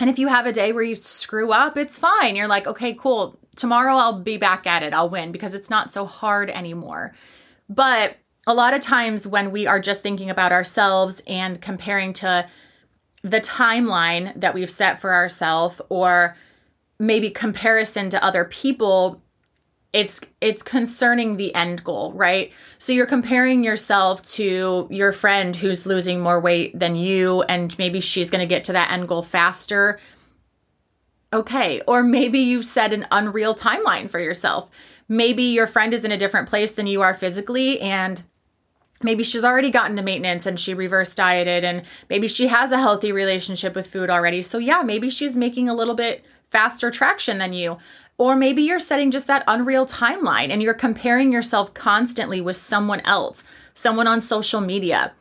And 0.00 0.10
if 0.10 0.18
you 0.18 0.28
have 0.28 0.46
a 0.46 0.52
day 0.52 0.72
where 0.72 0.82
you 0.82 0.96
screw 0.96 1.52
up, 1.52 1.76
it's 1.76 1.98
fine. 1.98 2.34
You're 2.34 2.48
like, 2.48 2.66
okay, 2.66 2.94
cool. 2.94 3.38
Tomorrow 3.56 3.94
I'll 3.94 4.20
be 4.20 4.36
back 4.36 4.66
at 4.66 4.82
it. 4.82 4.92
I'll 4.92 5.08
win 5.08 5.30
because 5.30 5.54
it's 5.54 5.70
not 5.70 5.92
so 5.92 6.04
hard 6.04 6.50
anymore. 6.50 7.14
But 7.68 8.16
a 8.46 8.54
lot 8.54 8.74
of 8.74 8.80
times 8.80 9.26
when 9.26 9.52
we 9.52 9.66
are 9.66 9.80
just 9.80 10.02
thinking 10.02 10.30
about 10.30 10.52
ourselves 10.52 11.22
and 11.26 11.60
comparing 11.62 12.12
to 12.14 12.48
the 13.22 13.40
timeline 13.40 14.38
that 14.38 14.52
we've 14.52 14.70
set 14.70 15.00
for 15.00 15.14
ourselves 15.14 15.80
or 15.88 16.36
maybe 16.98 17.30
comparison 17.30 18.10
to 18.10 18.22
other 18.22 18.44
people 18.44 19.22
it's 19.94 20.20
it's 20.42 20.62
concerning 20.62 21.38
the 21.38 21.54
end 21.54 21.82
goal 21.84 22.12
right 22.12 22.52
so 22.78 22.92
you're 22.92 23.06
comparing 23.06 23.64
yourself 23.64 24.20
to 24.26 24.86
your 24.90 25.12
friend 25.12 25.56
who's 25.56 25.86
losing 25.86 26.20
more 26.20 26.40
weight 26.40 26.78
than 26.78 26.96
you 26.96 27.42
and 27.44 27.78
maybe 27.78 28.00
she's 28.00 28.30
going 28.30 28.40
to 28.40 28.46
get 28.46 28.64
to 28.64 28.72
that 28.72 28.90
end 28.90 29.08
goal 29.08 29.22
faster 29.22 29.98
okay. 31.34 31.82
Or 31.86 32.02
maybe 32.02 32.38
you've 32.38 32.64
set 32.64 32.92
an 32.92 33.06
unreal 33.10 33.54
timeline 33.54 34.08
for 34.08 34.20
yourself. 34.20 34.70
Maybe 35.08 35.42
your 35.42 35.66
friend 35.66 35.92
is 35.92 36.04
in 36.04 36.12
a 36.12 36.16
different 36.16 36.48
place 36.48 36.72
than 36.72 36.86
you 36.86 37.02
are 37.02 37.12
physically 37.12 37.80
and 37.80 38.22
maybe 39.02 39.22
she's 39.22 39.44
already 39.44 39.70
gotten 39.70 39.96
to 39.96 40.02
maintenance 40.02 40.46
and 40.46 40.58
she 40.58 40.72
reverse 40.72 41.14
dieted 41.14 41.64
and 41.64 41.82
maybe 42.08 42.28
she 42.28 42.46
has 42.46 42.72
a 42.72 42.78
healthy 42.78 43.12
relationship 43.12 43.74
with 43.74 43.88
food 43.88 44.08
already. 44.08 44.40
So 44.40 44.56
yeah, 44.58 44.82
maybe 44.82 45.10
she's 45.10 45.36
making 45.36 45.68
a 45.68 45.74
little 45.74 45.94
bit 45.94 46.24
faster 46.44 46.90
traction 46.90 47.38
than 47.38 47.52
you. 47.52 47.76
Or 48.16 48.36
maybe 48.36 48.62
you're 48.62 48.80
setting 48.80 49.10
just 49.10 49.26
that 49.26 49.44
unreal 49.48 49.86
timeline 49.86 50.50
and 50.50 50.62
you're 50.62 50.74
comparing 50.74 51.32
yourself 51.32 51.74
constantly 51.74 52.40
with 52.40 52.56
someone 52.56 53.00
else, 53.00 53.42
someone 53.74 54.06
on 54.06 54.20
social 54.20 54.60
media, 54.60 55.12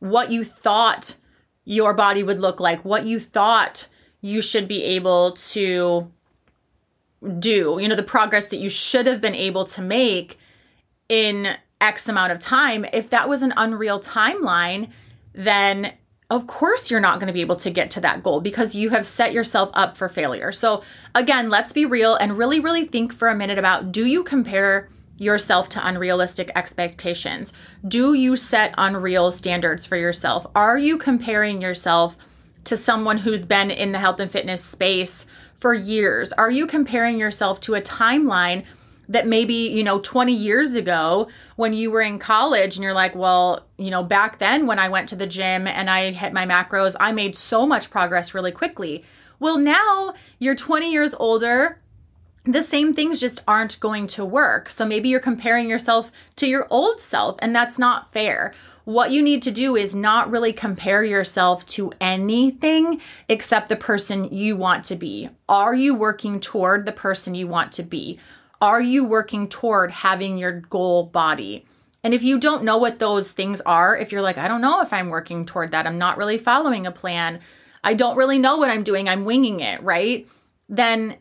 what 0.00 0.32
you 0.32 0.42
thought 0.42 1.16
your 1.64 1.94
body 1.94 2.22
would 2.22 2.40
look 2.40 2.58
like, 2.58 2.84
what 2.84 3.04
you 3.04 3.20
thought 3.20 3.86
you 4.20 4.42
should 4.42 4.66
be 4.66 4.82
able 4.82 5.32
to 5.32 6.10
do, 7.38 7.78
you 7.80 7.86
know, 7.86 7.94
the 7.94 8.02
progress 8.02 8.48
that 8.48 8.56
you 8.56 8.68
should 8.68 9.06
have 9.06 9.20
been 9.20 9.34
able 9.34 9.64
to 9.64 9.82
make 9.82 10.38
in 11.08 11.56
X 11.80 12.08
amount 12.08 12.32
of 12.32 12.38
time. 12.38 12.84
If 12.92 13.10
that 13.10 13.28
was 13.28 13.42
an 13.42 13.52
unreal 13.56 14.00
timeline, 14.00 14.90
then 15.32 15.92
of 16.30 16.46
course 16.46 16.90
you're 16.90 17.00
not 17.00 17.18
going 17.18 17.26
to 17.26 17.32
be 17.32 17.40
able 17.40 17.56
to 17.56 17.70
get 17.70 17.90
to 17.90 18.00
that 18.00 18.22
goal 18.22 18.40
because 18.40 18.74
you 18.74 18.90
have 18.90 19.04
set 19.04 19.32
yourself 19.32 19.70
up 19.74 19.96
for 19.96 20.08
failure. 20.08 20.52
So, 20.52 20.82
again, 21.14 21.50
let's 21.50 21.72
be 21.72 21.84
real 21.84 22.14
and 22.14 22.38
really, 22.38 22.60
really 22.60 22.84
think 22.84 23.12
for 23.12 23.28
a 23.28 23.34
minute 23.34 23.58
about 23.58 23.90
do 23.90 24.06
you 24.06 24.22
compare 24.22 24.88
yourself 25.18 25.68
to 25.68 25.86
unrealistic 25.86 26.50
expectations? 26.54 27.52
Do 27.86 28.14
you 28.14 28.36
set 28.36 28.74
unreal 28.78 29.32
standards 29.32 29.84
for 29.84 29.96
yourself? 29.96 30.46
Are 30.54 30.78
you 30.78 30.96
comparing 30.96 31.60
yourself 31.60 32.16
to 32.64 32.76
someone 32.76 33.18
who's 33.18 33.44
been 33.44 33.70
in 33.70 33.92
the 33.92 33.98
health 33.98 34.20
and 34.20 34.30
fitness 34.30 34.64
space 34.64 35.26
for 35.54 35.74
years? 35.74 36.32
Are 36.32 36.50
you 36.50 36.66
comparing 36.66 37.18
yourself 37.18 37.60
to 37.60 37.74
a 37.74 37.82
timeline 37.82 38.64
that 39.10 39.26
maybe, 39.26 39.54
you 39.54 39.84
know, 39.84 39.98
20 39.98 40.32
years 40.32 40.76
ago 40.76 41.28
when 41.56 41.74
you 41.74 41.90
were 41.90 42.00
in 42.00 42.18
college 42.18 42.76
and 42.76 42.82
you're 42.82 42.94
like, 42.94 43.14
well, 43.14 43.66
you 43.76 43.90
know, 43.90 44.02
back 44.02 44.38
then 44.38 44.66
when 44.66 44.78
I 44.78 44.88
went 44.88 45.08
to 45.10 45.16
the 45.16 45.26
gym 45.26 45.66
and 45.66 45.90
I 45.90 46.12
hit 46.12 46.32
my 46.32 46.46
macros, 46.46 46.96
I 46.98 47.12
made 47.12 47.36
so 47.36 47.66
much 47.66 47.90
progress 47.90 48.34
really 48.34 48.52
quickly. 48.52 49.04
Well, 49.40 49.58
now 49.58 50.14
you're 50.38 50.54
20 50.54 50.90
years 50.90 51.14
older. 51.14 51.80
The 52.44 52.62
same 52.62 52.94
things 52.94 53.20
just 53.20 53.42
aren't 53.46 53.80
going 53.80 54.06
to 54.08 54.24
work. 54.24 54.70
So 54.70 54.86
maybe 54.86 55.08
you're 55.08 55.20
comparing 55.20 55.68
yourself 55.68 56.12
to 56.36 56.46
your 56.46 56.66
old 56.70 57.00
self, 57.00 57.36
and 57.40 57.54
that's 57.54 57.78
not 57.78 58.10
fair 58.10 58.54
what 58.84 59.10
you 59.12 59.22
need 59.22 59.42
to 59.42 59.50
do 59.50 59.76
is 59.76 59.94
not 59.94 60.30
really 60.30 60.52
compare 60.52 61.04
yourself 61.04 61.64
to 61.66 61.92
anything 62.00 63.00
except 63.28 63.68
the 63.68 63.76
person 63.76 64.34
you 64.34 64.56
want 64.56 64.84
to 64.84 64.96
be. 64.96 65.28
Are 65.48 65.74
you 65.74 65.94
working 65.94 66.40
toward 66.40 66.86
the 66.86 66.92
person 66.92 67.34
you 67.34 67.46
want 67.46 67.72
to 67.72 67.82
be? 67.82 68.18
Are 68.60 68.80
you 68.80 69.04
working 69.04 69.48
toward 69.48 69.90
having 69.90 70.36
your 70.36 70.52
goal 70.52 71.04
body? 71.04 71.66
And 72.04 72.12
if 72.12 72.22
you 72.22 72.38
don't 72.38 72.64
know 72.64 72.76
what 72.76 72.98
those 72.98 73.32
things 73.32 73.60
are, 73.62 73.96
if 73.96 74.12
you're 74.12 74.22
like, 74.22 74.38
I 74.38 74.48
don't 74.48 74.60
know 74.60 74.82
if 74.82 74.92
I'm 74.92 75.08
working 75.08 75.46
toward 75.46 75.72
that, 75.72 75.86
I'm 75.86 75.98
not 75.98 76.18
really 76.18 76.38
following 76.38 76.86
a 76.86 76.92
plan, 76.92 77.40
I 77.82 77.94
don't 77.94 78.16
really 78.16 78.38
know 78.38 78.56
what 78.58 78.70
I'm 78.70 78.82
doing, 78.82 79.08
I'm 79.08 79.24
winging 79.24 79.60
it, 79.60 79.82
right? 79.82 80.28
Then 80.68 81.16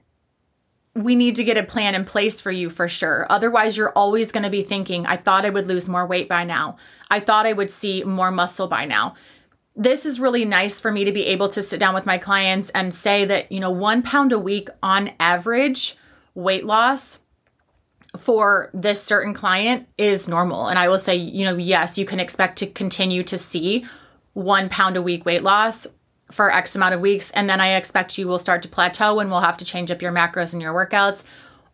we 0.95 1.15
need 1.15 1.35
to 1.37 1.43
get 1.43 1.57
a 1.57 1.63
plan 1.63 1.95
in 1.95 2.03
place 2.03 2.41
for 2.41 2.51
you 2.51 2.69
for 2.69 2.87
sure. 2.87 3.25
Otherwise, 3.29 3.77
you're 3.77 3.91
always 3.91 4.31
going 4.31 4.43
to 4.43 4.49
be 4.49 4.63
thinking, 4.63 5.05
I 5.05 5.15
thought 5.15 5.45
I 5.45 5.49
would 5.49 5.67
lose 5.67 5.87
more 5.87 6.05
weight 6.05 6.27
by 6.27 6.43
now. 6.43 6.77
I 7.09 7.19
thought 7.19 7.45
I 7.45 7.53
would 7.53 7.71
see 7.71 8.03
more 8.03 8.31
muscle 8.31 8.67
by 8.67 8.85
now. 8.85 9.15
This 9.75 10.05
is 10.05 10.19
really 10.19 10.43
nice 10.43 10.79
for 10.79 10.91
me 10.91 11.05
to 11.05 11.13
be 11.13 11.27
able 11.27 11.47
to 11.49 11.63
sit 11.63 11.79
down 11.79 11.93
with 11.93 12.05
my 12.05 12.17
clients 12.17 12.69
and 12.71 12.93
say 12.93 13.23
that, 13.25 13.49
you 13.49 13.61
know, 13.61 13.71
one 13.71 14.01
pound 14.01 14.33
a 14.33 14.39
week 14.39 14.67
on 14.83 15.11
average 15.19 15.95
weight 16.35 16.65
loss 16.65 17.19
for 18.17 18.69
this 18.73 19.01
certain 19.01 19.33
client 19.33 19.87
is 19.97 20.27
normal. 20.27 20.67
And 20.67 20.79
I 20.79 20.89
will 20.89 20.97
say, 20.97 21.15
you 21.15 21.45
know, 21.45 21.57
yes, 21.57 21.97
you 21.97 22.05
can 22.05 22.19
expect 22.19 22.57
to 22.59 22.67
continue 22.67 23.23
to 23.23 23.37
see 23.37 23.85
one 24.33 24.69
pound 24.69 24.97
a 24.97 25.01
week 25.01 25.25
weight 25.25 25.43
loss 25.43 25.87
for 26.31 26.51
X 26.51 26.75
amount 26.75 26.95
of 26.95 27.01
weeks. 27.01 27.31
And 27.31 27.49
then 27.49 27.61
I 27.61 27.75
expect 27.75 28.17
you 28.17 28.27
will 28.27 28.39
start 28.39 28.61
to 28.63 28.67
plateau 28.67 29.19
and 29.19 29.29
we'll 29.29 29.41
have 29.41 29.57
to 29.57 29.65
change 29.65 29.91
up 29.91 30.01
your 30.01 30.11
macros 30.11 30.53
and 30.53 30.61
your 30.61 30.73
workouts. 30.73 31.23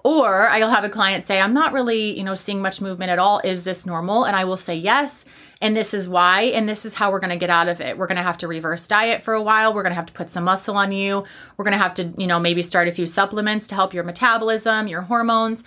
Or 0.04 0.48
I'll 0.48 0.70
have 0.70 0.84
a 0.84 0.89
client 0.89 1.25
say, 1.25 1.42
I'm 1.42 1.54
not 1.54 1.74
really, 1.74 2.15
you 2.15 2.24
know, 2.24 2.36
seeing 2.36 2.62
much 2.62 2.80
movement 2.80 3.10
at 3.10 3.18
all. 3.18 3.42
Is 3.44 3.63
this 3.63 3.88
normal? 3.88 4.25
And 4.25 4.36
I 4.36 4.44
will 4.44 4.58
say 4.58 4.75
yes. 4.75 5.25
And 5.62 5.75
this 5.75 5.96
is 5.96 6.08
why. 6.08 6.44
And 6.44 6.70
this 6.70 6.86
is 6.86 6.94
how 6.94 7.10
we're 7.12 7.20
going 7.20 7.32
to 7.32 7.38
get 7.38 7.50
out 7.50 7.68
of 7.68 7.82
it. 7.82 7.98
We're 7.98 8.06
going 8.06 8.18
to 8.18 8.24
have 8.24 8.38
to 8.39 8.48
reverse 8.48 8.88
diet 8.88 9.24
for 9.24 9.34
a 9.34 9.42
while. 9.42 9.74
We're 9.74 9.82
going 9.82 9.92
to 9.92 9.96
have 9.96 10.06
to 10.06 10.13
put 10.13 10.30
some 10.30 10.44
muscle 10.44 10.77
on 10.77 10.92
you. 10.92 11.24
We're 11.58 11.65
going 11.65 11.77
to 11.77 11.82
have 11.82 11.96
to, 11.96 12.13
you 12.20 12.27
know, 12.27 12.39
maybe 12.39 12.62
start 12.62 12.88
a 12.88 12.92
few 12.92 13.08
supplements 13.08 13.68
to 13.70 13.75
help 13.75 13.96
your 13.96 14.04
metabolism, 14.04 14.88
your 14.88 15.01
hormones, 15.01 15.63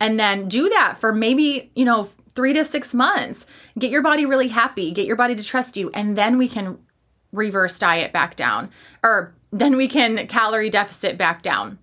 and 0.00 0.18
then 0.18 0.48
do 0.48 0.68
that 0.68 0.98
for 0.98 1.12
maybe, 1.12 1.70
you 1.74 1.84
know, 1.84 2.08
three 2.34 2.52
to 2.52 2.64
six 2.64 2.94
months. 2.94 3.46
Get 3.78 3.90
your 3.90 4.02
body 4.02 4.24
really 4.24 4.48
happy, 4.48 4.92
get 4.92 5.06
your 5.06 5.16
body 5.16 5.34
to 5.34 5.42
trust 5.42 5.76
you. 5.76 5.90
And 5.92 6.16
then 6.16 6.38
we 6.38 6.48
can 6.48 6.78
reverse 7.32 7.78
diet 7.78 8.12
back 8.12 8.36
down, 8.36 8.70
or 9.02 9.34
then 9.50 9.76
we 9.76 9.88
can 9.88 10.26
calorie 10.28 10.70
deficit 10.70 11.18
back 11.18 11.42
down. 11.42 11.78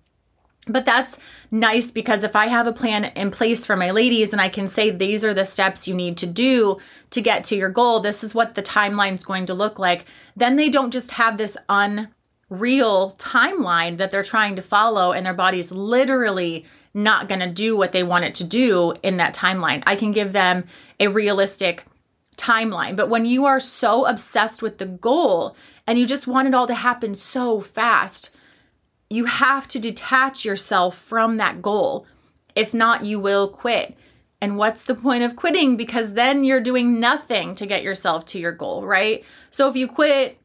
But 0.68 0.84
that's 0.84 1.18
nice 1.52 1.92
because 1.92 2.24
if 2.24 2.34
I 2.34 2.46
have 2.48 2.66
a 2.66 2.72
plan 2.72 3.04
in 3.16 3.30
place 3.30 3.64
for 3.64 3.76
my 3.76 3.92
ladies 3.92 4.32
and 4.32 4.40
I 4.40 4.48
can 4.48 4.66
say 4.66 4.90
these 4.90 5.24
are 5.24 5.34
the 5.34 5.46
steps 5.46 5.86
you 5.86 5.94
need 5.94 6.16
to 6.16 6.26
do 6.26 6.78
to 7.10 7.20
get 7.20 7.44
to 7.44 7.56
your 7.56 7.68
goal, 7.68 8.00
this 8.00 8.24
is 8.24 8.34
what 8.34 8.54
the 8.54 8.62
timeline 8.62 9.14
is 9.14 9.24
going 9.24 9.46
to 9.46 9.54
look 9.54 9.78
like, 9.78 10.06
then 10.34 10.56
they 10.56 10.68
don't 10.68 10.90
just 10.90 11.12
have 11.12 11.38
this 11.38 11.56
unreal 11.68 13.12
timeline 13.12 13.98
that 13.98 14.10
they're 14.10 14.24
trying 14.24 14.56
to 14.56 14.62
follow 14.62 15.12
and 15.12 15.24
their 15.24 15.34
body's 15.34 15.70
literally 15.70 16.64
not 16.96 17.28
going 17.28 17.40
to 17.40 17.46
do 17.46 17.76
what 17.76 17.92
they 17.92 18.02
want 18.02 18.24
it 18.24 18.34
to 18.36 18.44
do 18.44 18.94
in 19.02 19.18
that 19.18 19.34
timeline. 19.34 19.82
I 19.86 19.96
can 19.96 20.12
give 20.12 20.32
them 20.32 20.64
a 20.98 21.08
realistic 21.08 21.84
timeline. 22.38 22.96
But 22.96 23.10
when 23.10 23.26
you 23.26 23.44
are 23.44 23.60
so 23.60 24.06
obsessed 24.06 24.62
with 24.62 24.78
the 24.78 24.86
goal 24.86 25.54
and 25.86 25.98
you 25.98 26.06
just 26.06 26.26
want 26.26 26.48
it 26.48 26.54
all 26.54 26.66
to 26.66 26.74
happen 26.74 27.14
so 27.14 27.60
fast, 27.60 28.34
you 29.10 29.26
have 29.26 29.68
to 29.68 29.78
detach 29.78 30.44
yourself 30.44 30.96
from 30.96 31.36
that 31.36 31.60
goal. 31.60 32.06
If 32.54 32.72
not, 32.72 33.04
you 33.04 33.20
will 33.20 33.48
quit. 33.48 33.94
And 34.40 34.56
what's 34.56 34.82
the 34.82 34.94
point 34.94 35.22
of 35.22 35.36
quitting? 35.36 35.76
Because 35.76 36.14
then 36.14 36.44
you're 36.44 36.60
doing 36.60 36.98
nothing 36.98 37.54
to 37.56 37.66
get 37.66 37.82
yourself 37.82 38.24
to 38.26 38.38
your 38.38 38.52
goal, 38.52 38.86
right? 38.86 39.22
So 39.50 39.68
if 39.68 39.76
you 39.76 39.86
quit, 39.86 40.38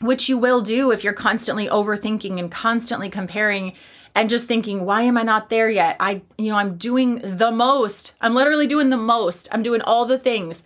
which 0.00 0.28
you 0.28 0.38
will 0.38 0.60
do 0.60 0.92
if 0.92 1.02
you're 1.02 1.12
constantly 1.12 1.68
overthinking 1.68 2.38
and 2.38 2.50
constantly 2.50 3.10
comparing 3.10 3.74
and 4.14 4.30
just 4.30 4.48
thinking, 4.48 4.84
why 4.84 5.02
am 5.02 5.16
I 5.16 5.22
not 5.22 5.48
there 5.48 5.70
yet? 5.70 5.96
I, 5.98 6.22
you 6.36 6.50
know, 6.50 6.58
I'm 6.58 6.76
doing 6.76 7.20
the 7.22 7.50
most. 7.50 8.14
I'm 8.20 8.34
literally 8.34 8.66
doing 8.66 8.90
the 8.90 8.96
most. 8.96 9.48
I'm 9.52 9.62
doing 9.62 9.80
all 9.82 10.04
the 10.04 10.18
things 10.18 10.62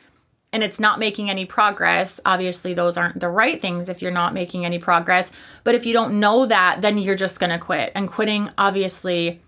and 0.56 0.62
it's 0.62 0.80
not 0.80 0.98
making 0.98 1.28
any 1.28 1.44
progress, 1.44 2.18
obviously 2.24 2.72
those 2.72 2.96
aren't 2.96 3.20
the 3.20 3.28
right 3.28 3.60
things 3.60 3.90
if 3.90 4.00
you're 4.00 4.10
not 4.10 4.32
making 4.32 4.64
any 4.64 4.78
progress. 4.78 5.30
But 5.64 5.74
if 5.74 5.84
you 5.84 5.92
don't 5.92 6.18
know 6.18 6.46
that, 6.46 6.80
then 6.80 6.96
you're 6.96 7.14
just 7.14 7.40
going 7.40 7.50
to 7.50 7.58
quit. 7.58 7.92
And 7.94 8.08
quitting 8.08 8.48
obviously 8.56 9.40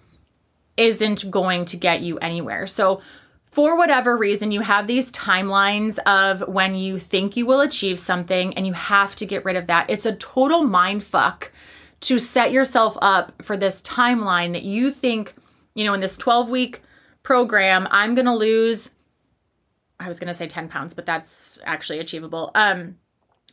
isn't 0.76 1.30
going 1.30 1.64
to 1.64 1.78
get 1.78 2.02
you 2.02 2.18
anywhere. 2.18 2.66
So, 2.66 3.00
for 3.44 3.78
whatever 3.78 4.18
reason, 4.18 4.52
you 4.52 4.60
have 4.60 4.86
these 4.86 5.10
timelines 5.10 5.98
of 6.00 6.46
when 6.46 6.76
you 6.76 6.98
think 6.98 7.38
you 7.38 7.46
will 7.46 7.62
achieve 7.62 7.98
something 7.98 8.52
and 8.52 8.66
you 8.66 8.74
have 8.74 9.16
to 9.16 9.24
get 9.24 9.46
rid 9.46 9.56
of 9.56 9.66
that. 9.68 9.88
It's 9.88 10.04
a 10.04 10.14
total 10.14 10.62
mind 10.62 11.02
fuck 11.02 11.50
to 12.00 12.18
set 12.18 12.52
yourself 12.52 12.96
up 13.02 13.42
for 13.42 13.56
this 13.56 13.82
timeline 13.82 14.52
that 14.52 14.62
you 14.62 14.90
think, 14.90 15.34
you 15.74 15.84
know, 15.84 15.94
in 15.94 16.00
this 16.00 16.16
12 16.16 16.48
week 16.48 16.82
program, 17.22 17.88
I'm 17.90 18.14
going 18.14 18.26
to 18.26 18.34
lose 18.34 18.90
I 20.00 20.06
was 20.06 20.20
going 20.20 20.28
to 20.28 20.34
say 20.34 20.46
10 20.46 20.68
pounds, 20.68 20.94
but 20.94 21.06
that's 21.06 21.58
actually 21.64 21.98
achievable. 21.98 22.50
Um, 22.54 22.96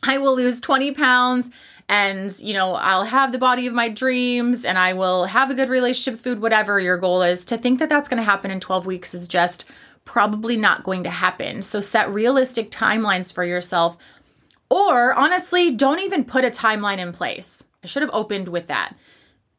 I 0.02 0.18
will 0.18 0.36
lose 0.36 0.60
20 0.60 0.92
pounds 0.92 1.50
and, 1.88 2.36
you 2.40 2.54
know, 2.54 2.74
I'll 2.74 3.04
have 3.04 3.32
the 3.32 3.38
body 3.38 3.66
of 3.66 3.74
my 3.74 3.88
dreams 3.88 4.64
and 4.64 4.78
I 4.78 4.92
will 4.92 5.24
have 5.24 5.50
a 5.50 5.54
good 5.54 5.68
relationship 5.68 6.14
with 6.14 6.22
food, 6.22 6.40
whatever 6.40 6.78
your 6.78 6.98
goal 6.98 7.22
is. 7.22 7.44
To 7.46 7.58
think 7.58 7.78
that 7.78 7.88
that's 7.88 8.08
going 8.08 8.18
to 8.18 8.24
happen 8.24 8.50
in 8.50 8.60
12 8.60 8.86
weeks 8.86 9.14
is 9.14 9.26
just 9.26 9.64
probably 10.04 10.56
not 10.56 10.84
going 10.84 11.02
to 11.02 11.10
happen. 11.10 11.62
So 11.62 11.80
set 11.80 12.12
realistic 12.12 12.70
timelines 12.70 13.32
for 13.32 13.44
yourself. 13.44 13.96
Or 14.70 15.14
honestly, 15.14 15.72
don't 15.72 16.00
even 16.00 16.24
put 16.24 16.44
a 16.44 16.50
timeline 16.50 16.98
in 16.98 17.12
place. 17.12 17.64
I 17.82 17.86
should 17.86 18.02
have 18.02 18.14
opened 18.14 18.48
with 18.48 18.66
that. 18.66 18.94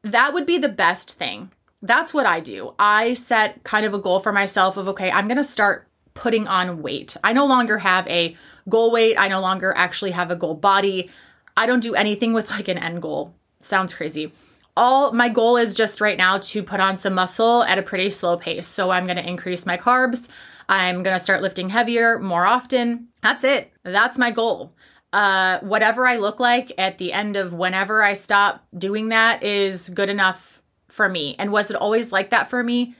That 0.03 0.33
would 0.33 0.45
be 0.45 0.57
the 0.57 0.69
best 0.69 1.13
thing. 1.13 1.51
That's 1.81 2.13
what 2.13 2.25
I 2.25 2.39
do. 2.39 2.73
I 2.79 3.13
set 3.13 3.63
kind 3.63 3.85
of 3.85 3.93
a 3.93 3.99
goal 3.99 4.19
for 4.19 4.33
myself 4.33 4.77
of, 4.77 4.87
okay, 4.89 5.11
I'm 5.11 5.27
going 5.27 5.37
to 5.37 5.43
start 5.43 5.87
putting 6.13 6.47
on 6.47 6.81
weight. 6.81 7.15
I 7.23 7.33
no 7.33 7.45
longer 7.45 7.77
have 7.77 8.07
a 8.07 8.35
goal 8.67 8.91
weight. 8.91 9.17
I 9.17 9.27
no 9.27 9.39
longer 9.39 9.73
actually 9.75 10.11
have 10.11 10.31
a 10.31 10.35
goal 10.35 10.55
body. 10.55 11.11
I 11.55 11.65
don't 11.65 11.83
do 11.83 11.95
anything 11.95 12.33
with 12.33 12.49
like 12.49 12.67
an 12.67 12.77
end 12.77 13.01
goal. 13.01 13.35
Sounds 13.59 13.93
crazy. 13.93 14.33
All 14.75 15.11
my 15.11 15.29
goal 15.29 15.57
is 15.57 15.73
just 15.73 16.01
right 16.01 16.17
now 16.17 16.37
to 16.37 16.63
put 16.63 16.79
on 16.79 16.97
some 16.97 17.15
muscle 17.15 17.63
at 17.63 17.79
a 17.79 17.83
pretty 17.83 18.09
slow 18.09 18.37
pace. 18.37 18.67
So 18.67 18.89
I'm 18.91 19.05
going 19.05 19.17
to 19.17 19.27
increase 19.27 19.65
my 19.65 19.77
carbs. 19.77 20.27
I'm 20.69 21.01
going 21.01 21.15
to 21.15 21.23
start 21.23 21.41
lifting 21.41 21.69
heavier 21.69 22.19
more 22.19 22.45
often. 22.45 23.07
That's 23.21 23.43
it. 23.43 23.71
That's 23.83 24.17
my 24.17 24.31
goal. 24.31 24.73
Uh, 25.13 25.59
whatever 25.59 26.05
I 26.05 26.17
look 26.17 26.39
like 26.39 26.71
at 26.77 26.97
the 26.97 27.13
end 27.13 27.35
of 27.35 27.53
whenever 27.53 28.03
I 28.03 28.13
stop 28.13 28.65
doing 28.77 29.09
that 29.09 29.43
is 29.43 29.89
good 29.89 30.09
enough 30.09 30.61
for 30.89 31.07
me. 31.07 31.35
And 31.39 31.51
was 31.51 31.69
it 31.71 31.77
always 31.77 32.11
like 32.11 32.29
that 32.31 32.49
for 32.49 32.63
me? 32.63 32.95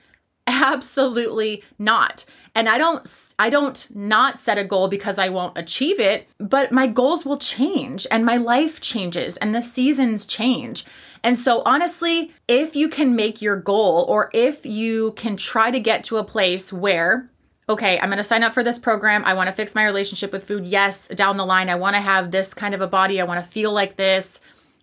Absolutely 0.47 1.63
not. 1.77 2.23
And 2.55 2.69
I 2.69 2.77
don't 2.77 3.33
I 3.37 3.49
don't 3.49 3.87
not 3.93 4.39
set 4.39 4.57
a 4.57 4.63
goal 4.63 4.87
because 4.87 5.19
I 5.19 5.27
won't 5.27 5.57
achieve 5.57 5.99
it, 5.99 6.29
but 6.37 6.71
my 6.71 6.87
goals 6.87 7.25
will 7.25 7.37
change 7.37 8.07
and 8.09 8.25
my 8.25 8.37
life 8.37 8.79
changes 8.79 9.35
and 9.37 9.53
the 9.53 9.61
seasons 9.61 10.25
change. 10.25 10.85
And 11.21 11.37
so 11.37 11.63
honestly, 11.65 12.31
if 12.47 12.75
you 12.75 12.87
can 12.87 13.15
make 13.15 13.41
your 13.41 13.57
goal 13.57 14.05
or 14.07 14.29
if 14.33 14.65
you 14.65 15.11
can 15.13 15.35
try 15.35 15.69
to 15.69 15.79
get 15.79 16.05
to 16.05 16.17
a 16.17 16.23
place 16.23 16.71
where 16.71 17.29
okay, 17.69 17.99
I'm 17.99 18.09
going 18.09 18.17
to 18.17 18.23
sign 18.23 18.43
up 18.43 18.53
for 18.53 18.63
this 18.63 18.79
program. 18.79 19.23
I 19.25 19.33
want 19.33 19.47
to 19.47 19.53
fix 19.53 19.75
my 19.75 19.83
relationship 19.83 20.31
with 20.31 20.43
food. 20.45 20.65
Yes, 20.65 21.07
down 21.09 21.37
the 21.37 21.45
line, 21.45 21.69
I 21.69 21.75
want 21.75 21.95
to 21.95 22.01
have 22.01 22.31
this 22.31 22.53
kind 22.53 22.73
of 22.73 22.81
a 22.81 22.87
body. 22.87 23.19
I 23.19 23.25
want 23.25 23.43
to 23.43 23.51
feel 23.51 23.71
like 23.71 23.97
this. 23.97 24.39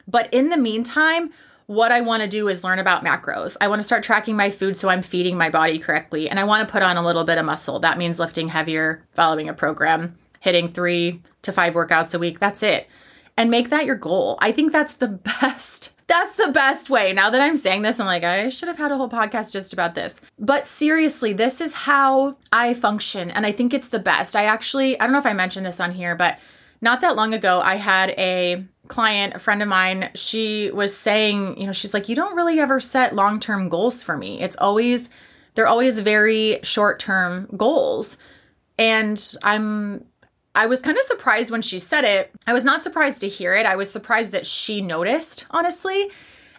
But 0.06 0.32
in 0.32 0.50
the 0.50 0.56
meantime, 0.56 1.30
what 1.66 1.92
I 1.92 2.02
want 2.02 2.22
to 2.22 2.28
do 2.28 2.48
is 2.48 2.62
learn 2.62 2.78
about 2.78 3.04
macros. 3.04 3.56
I 3.60 3.68
want 3.68 3.78
to 3.78 3.84
start 3.84 4.02
tracking 4.02 4.36
my 4.36 4.50
food 4.50 4.76
so 4.76 4.90
I'm 4.90 5.00
feeding 5.00 5.38
my 5.38 5.48
body 5.48 5.78
correctly. 5.78 6.28
And 6.28 6.38
I 6.38 6.44
want 6.44 6.66
to 6.66 6.70
put 6.70 6.82
on 6.82 6.98
a 6.98 7.04
little 7.04 7.24
bit 7.24 7.38
of 7.38 7.46
muscle. 7.46 7.80
That 7.80 7.96
means 7.96 8.18
lifting 8.18 8.48
heavier, 8.48 9.02
following 9.12 9.48
a 9.48 9.54
program, 9.54 10.18
hitting 10.40 10.68
three 10.68 11.22
to 11.42 11.52
five 11.52 11.72
workouts 11.72 12.14
a 12.14 12.18
week. 12.18 12.38
That's 12.38 12.62
it. 12.62 12.86
And 13.36 13.50
make 13.50 13.70
that 13.70 13.86
your 13.86 13.96
goal. 13.96 14.38
I 14.40 14.52
think 14.52 14.72
that's 14.72 14.94
the 14.94 15.08
best. 15.40 15.93
That's 16.06 16.34
the 16.34 16.52
best 16.52 16.90
way. 16.90 17.12
Now 17.12 17.30
that 17.30 17.40
I'm 17.40 17.56
saying 17.56 17.82
this, 17.82 17.98
I'm 17.98 18.06
like, 18.06 18.24
I 18.24 18.50
should 18.50 18.68
have 18.68 18.76
had 18.76 18.92
a 18.92 18.96
whole 18.96 19.08
podcast 19.08 19.52
just 19.52 19.72
about 19.72 19.94
this. 19.94 20.20
But 20.38 20.66
seriously, 20.66 21.32
this 21.32 21.60
is 21.60 21.72
how 21.72 22.36
I 22.52 22.74
function. 22.74 23.30
And 23.30 23.46
I 23.46 23.52
think 23.52 23.72
it's 23.72 23.88
the 23.88 23.98
best. 23.98 24.36
I 24.36 24.44
actually, 24.44 25.00
I 25.00 25.04
don't 25.04 25.12
know 25.12 25.18
if 25.18 25.26
I 25.26 25.32
mentioned 25.32 25.64
this 25.64 25.80
on 25.80 25.92
here, 25.92 26.14
but 26.14 26.38
not 26.82 27.00
that 27.00 27.16
long 27.16 27.32
ago, 27.32 27.60
I 27.60 27.76
had 27.76 28.10
a 28.10 28.64
client, 28.88 29.34
a 29.34 29.38
friend 29.38 29.62
of 29.62 29.68
mine, 29.68 30.10
she 30.14 30.70
was 30.72 30.94
saying, 30.94 31.58
you 31.58 31.66
know, 31.66 31.72
she's 31.72 31.94
like, 31.94 32.08
you 32.08 32.16
don't 32.16 32.36
really 32.36 32.60
ever 32.60 32.80
set 32.80 33.14
long 33.14 33.40
term 33.40 33.70
goals 33.70 34.02
for 34.02 34.16
me. 34.16 34.42
It's 34.42 34.56
always, 34.56 35.08
they're 35.54 35.66
always 35.66 36.00
very 36.00 36.60
short 36.62 36.98
term 36.98 37.48
goals. 37.56 38.18
And 38.76 39.36
I'm, 39.42 40.04
I 40.54 40.66
was 40.66 40.80
kind 40.80 40.96
of 40.96 41.04
surprised 41.04 41.50
when 41.50 41.62
she 41.62 41.78
said 41.78 42.04
it. 42.04 42.30
I 42.46 42.52
was 42.52 42.64
not 42.64 42.82
surprised 42.82 43.20
to 43.22 43.28
hear 43.28 43.54
it. 43.54 43.66
I 43.66 43.76
was 43.76 43.90
surprised 43.90 44.32
that 44.32 44.46
she 44.46 44.80
noticed, 44.80 45.46
honestly. 45.50 46.10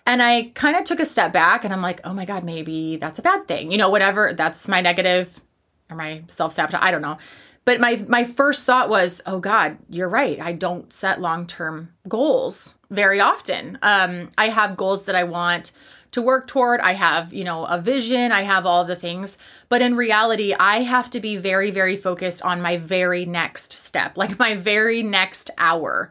And 0.05 0.21
I 0.21 0.51
kind 0.53 0.75
of 0.75 0.83
took 0.83 0.99
a 0.99 1.05
step 1.05 1.33
back 1.33 1.63
and 1.63 1.73
I'm 1.73 1.81
like, 1.81 2.01
oh 2.03 2.13
my 2.13 2.25
God, 2.25 2.43
maybe 2.43 2.97
that's 2.97 3.19
a 3.19 3.23
bad 3.23 3.47
thing. 3.47 3.71
You 3.71 3.77
know, 3.77 3.89
whatever, 3.89 4.33
that's 4.33 4.67
my 4.67 4.81
negative 4.81 5.41
or 5.89 5.95
my 5.95 6.23
self 6.27 6.53
sabotage. 6.53 6.81
I 6.83 6.91
don't 6.91 7.01
know. 7.01 7.17
But 7.63 7.79
my 7.79 8.05
my 8.07 8.23
first 8.23 8.65
thought 8.65 8.89
was, 8.89 9.21
oh 9.25 9.39
God, 9.39 9.77
you're 9.89 10.09
right. 10.09 10.39
I 10.39 10.51
don't 10.51 10.93
set 10.93 11.19
long 11.19 11.47
term 11.47 11.91
goals 12.07 12.75
very 12.91 13.19
often. 13.19 13.79
Um, 13.81 14.29
I 14.37 14.49
have 14.49 14.77
goals 14.77 15.05
that 15.05 15.15
I 15.15 15.23
want 15.23 15.71
to 16.15 16.22
work 16.22 16.48
toward. 16.48 16.79
I 16.79 16.93
have, 16.93 17.34
you 17.34 17.43
know, 17.43 17.65
a 17.65 17.79
vision. 17.79 18.31
I 18.31 18.41
have 18.41 18.65
all 18.65 18.84
the 18.86 18.95
things. 18.95 19.38
But 19.69 19.81
in 19.81 19.95
reality, 19.95 20.53
I 20.57 20.81
have 20.81 21.10
to 21.12 21.19
be 21.19 21.36
very, 21.36 21.72
very 21.72 21.98
focused 21.98 22.41
on 22.41 22.62
my 22.62 22.77
very 22.77 23.25
next 23.25 23.74
step, 23.74 24.17
like 24.17 24.39
my 24.39 24.55
very 24.55 25.03
next 25.03 25.51
hour. 25.57 26.10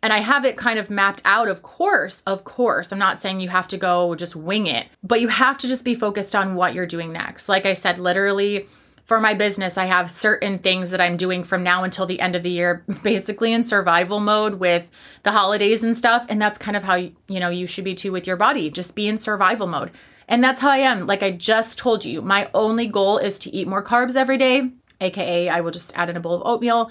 And 0.00 0.12
I 0.12 0.18
have 0.18 0.44
it 0.44 0.56
kind 0.56 0.78
of 0.78 0.90
mapped 0.90 1.22
out, 1.24 1.48
of 1.48 1.62
course, 1.62 2.22
of 2.24 2.44
course. 2.44 2.92
I'm 2.92 2.98
not 2.98 3.20
saying 3.20 3.40
you 3.40 3.48
have 3.48 3.68
to 3.68 3.76
go 3.76 4.14
just 4.14 4.36
wing 4.36 4.68
it, 4.68 4.86
but 5.02 5.20
you 5.20 5.28
have 5.28 5.58
to 5.58 5.68
just 5.68 5.84
be 5.84 5.94
focused 5.94 6.34
on 6.34 6.54
what 6.54 6.74
you're 6.74 6.86
doing 6.86 7.12
next. 7.12 7.48
Like 7.48 7.66
I 7.66 7.72
said, 7.72 7.98
literally, 7.98 8.68
for 9.04 9.20
my 9.20 9.34
business, 9.34 9.76
I 9.76 9.86
have 9.86 10.10
certain 10.10 10.58
things 10.58 10.90
that 10.90 11.00
I'm 11.00 11.16
doing 11.16 11.44
from 11.44 11.62
now 11.62 11.84
until 11.84 12.06
the 12.06 12.20
end 12.20 12.36
of 12.36 12.42
the 12.42 12.50
year, 12.50 12.84
basically 13.02 13.52
in 13.52 13.64
survival 13.64 14.20
mode 14.20 14.54
with 14.54 14.88
the 15.22 15.32
holidays 15.32 15.82
and 15.82 15.96
stuff. 15.96 16.24
And 16.28 16.40
that's 16.40 16.58
kind 16.58 16.76
of 16.76 16.84
how, 16.84 16.94
you 16.94 17.12
know, 17.28 17.50
you 17.50 17.66
should 17.66 17.84
be 17.84 17.94
too 17.94 18.12
with 18.12 18.26
your 18.26 18.36
body. 18.36 18.70
Just 18.70 18.94
be 18.94 19.08
in 19.08 19.18
survival 19.18 19.66
mode. 19.66 19.90
And 20.28 20.42
that's 20.42 20.60
how 20.60 20.70
I 20.70 20.78
am. 20.78 21.06
Like 21.06 21.22
I 21.22 21.30
just 21.30 21.78
told 21.78 22.04
you, 22.04 22.22
my 22.22 22.48
only 22.54 22.86
goal 22.86 23.18
is 23.18 23.38
to 23.40 23.50
eat 23.50 23.68
more 23.68 23.82
carbs 23.82 24.16
every 24.16 24.38
day, 24.38 24.70
AKA, 25.00 25.48
I 25.48 25.60
will 25.60 25.72
just 25.72 25.92
add 25.96 26.08
in 26.08 26.16
a 26.16 26.20
bowl 26.20 26.34
of 26.34 26.42
oatmeal 26.46 26.90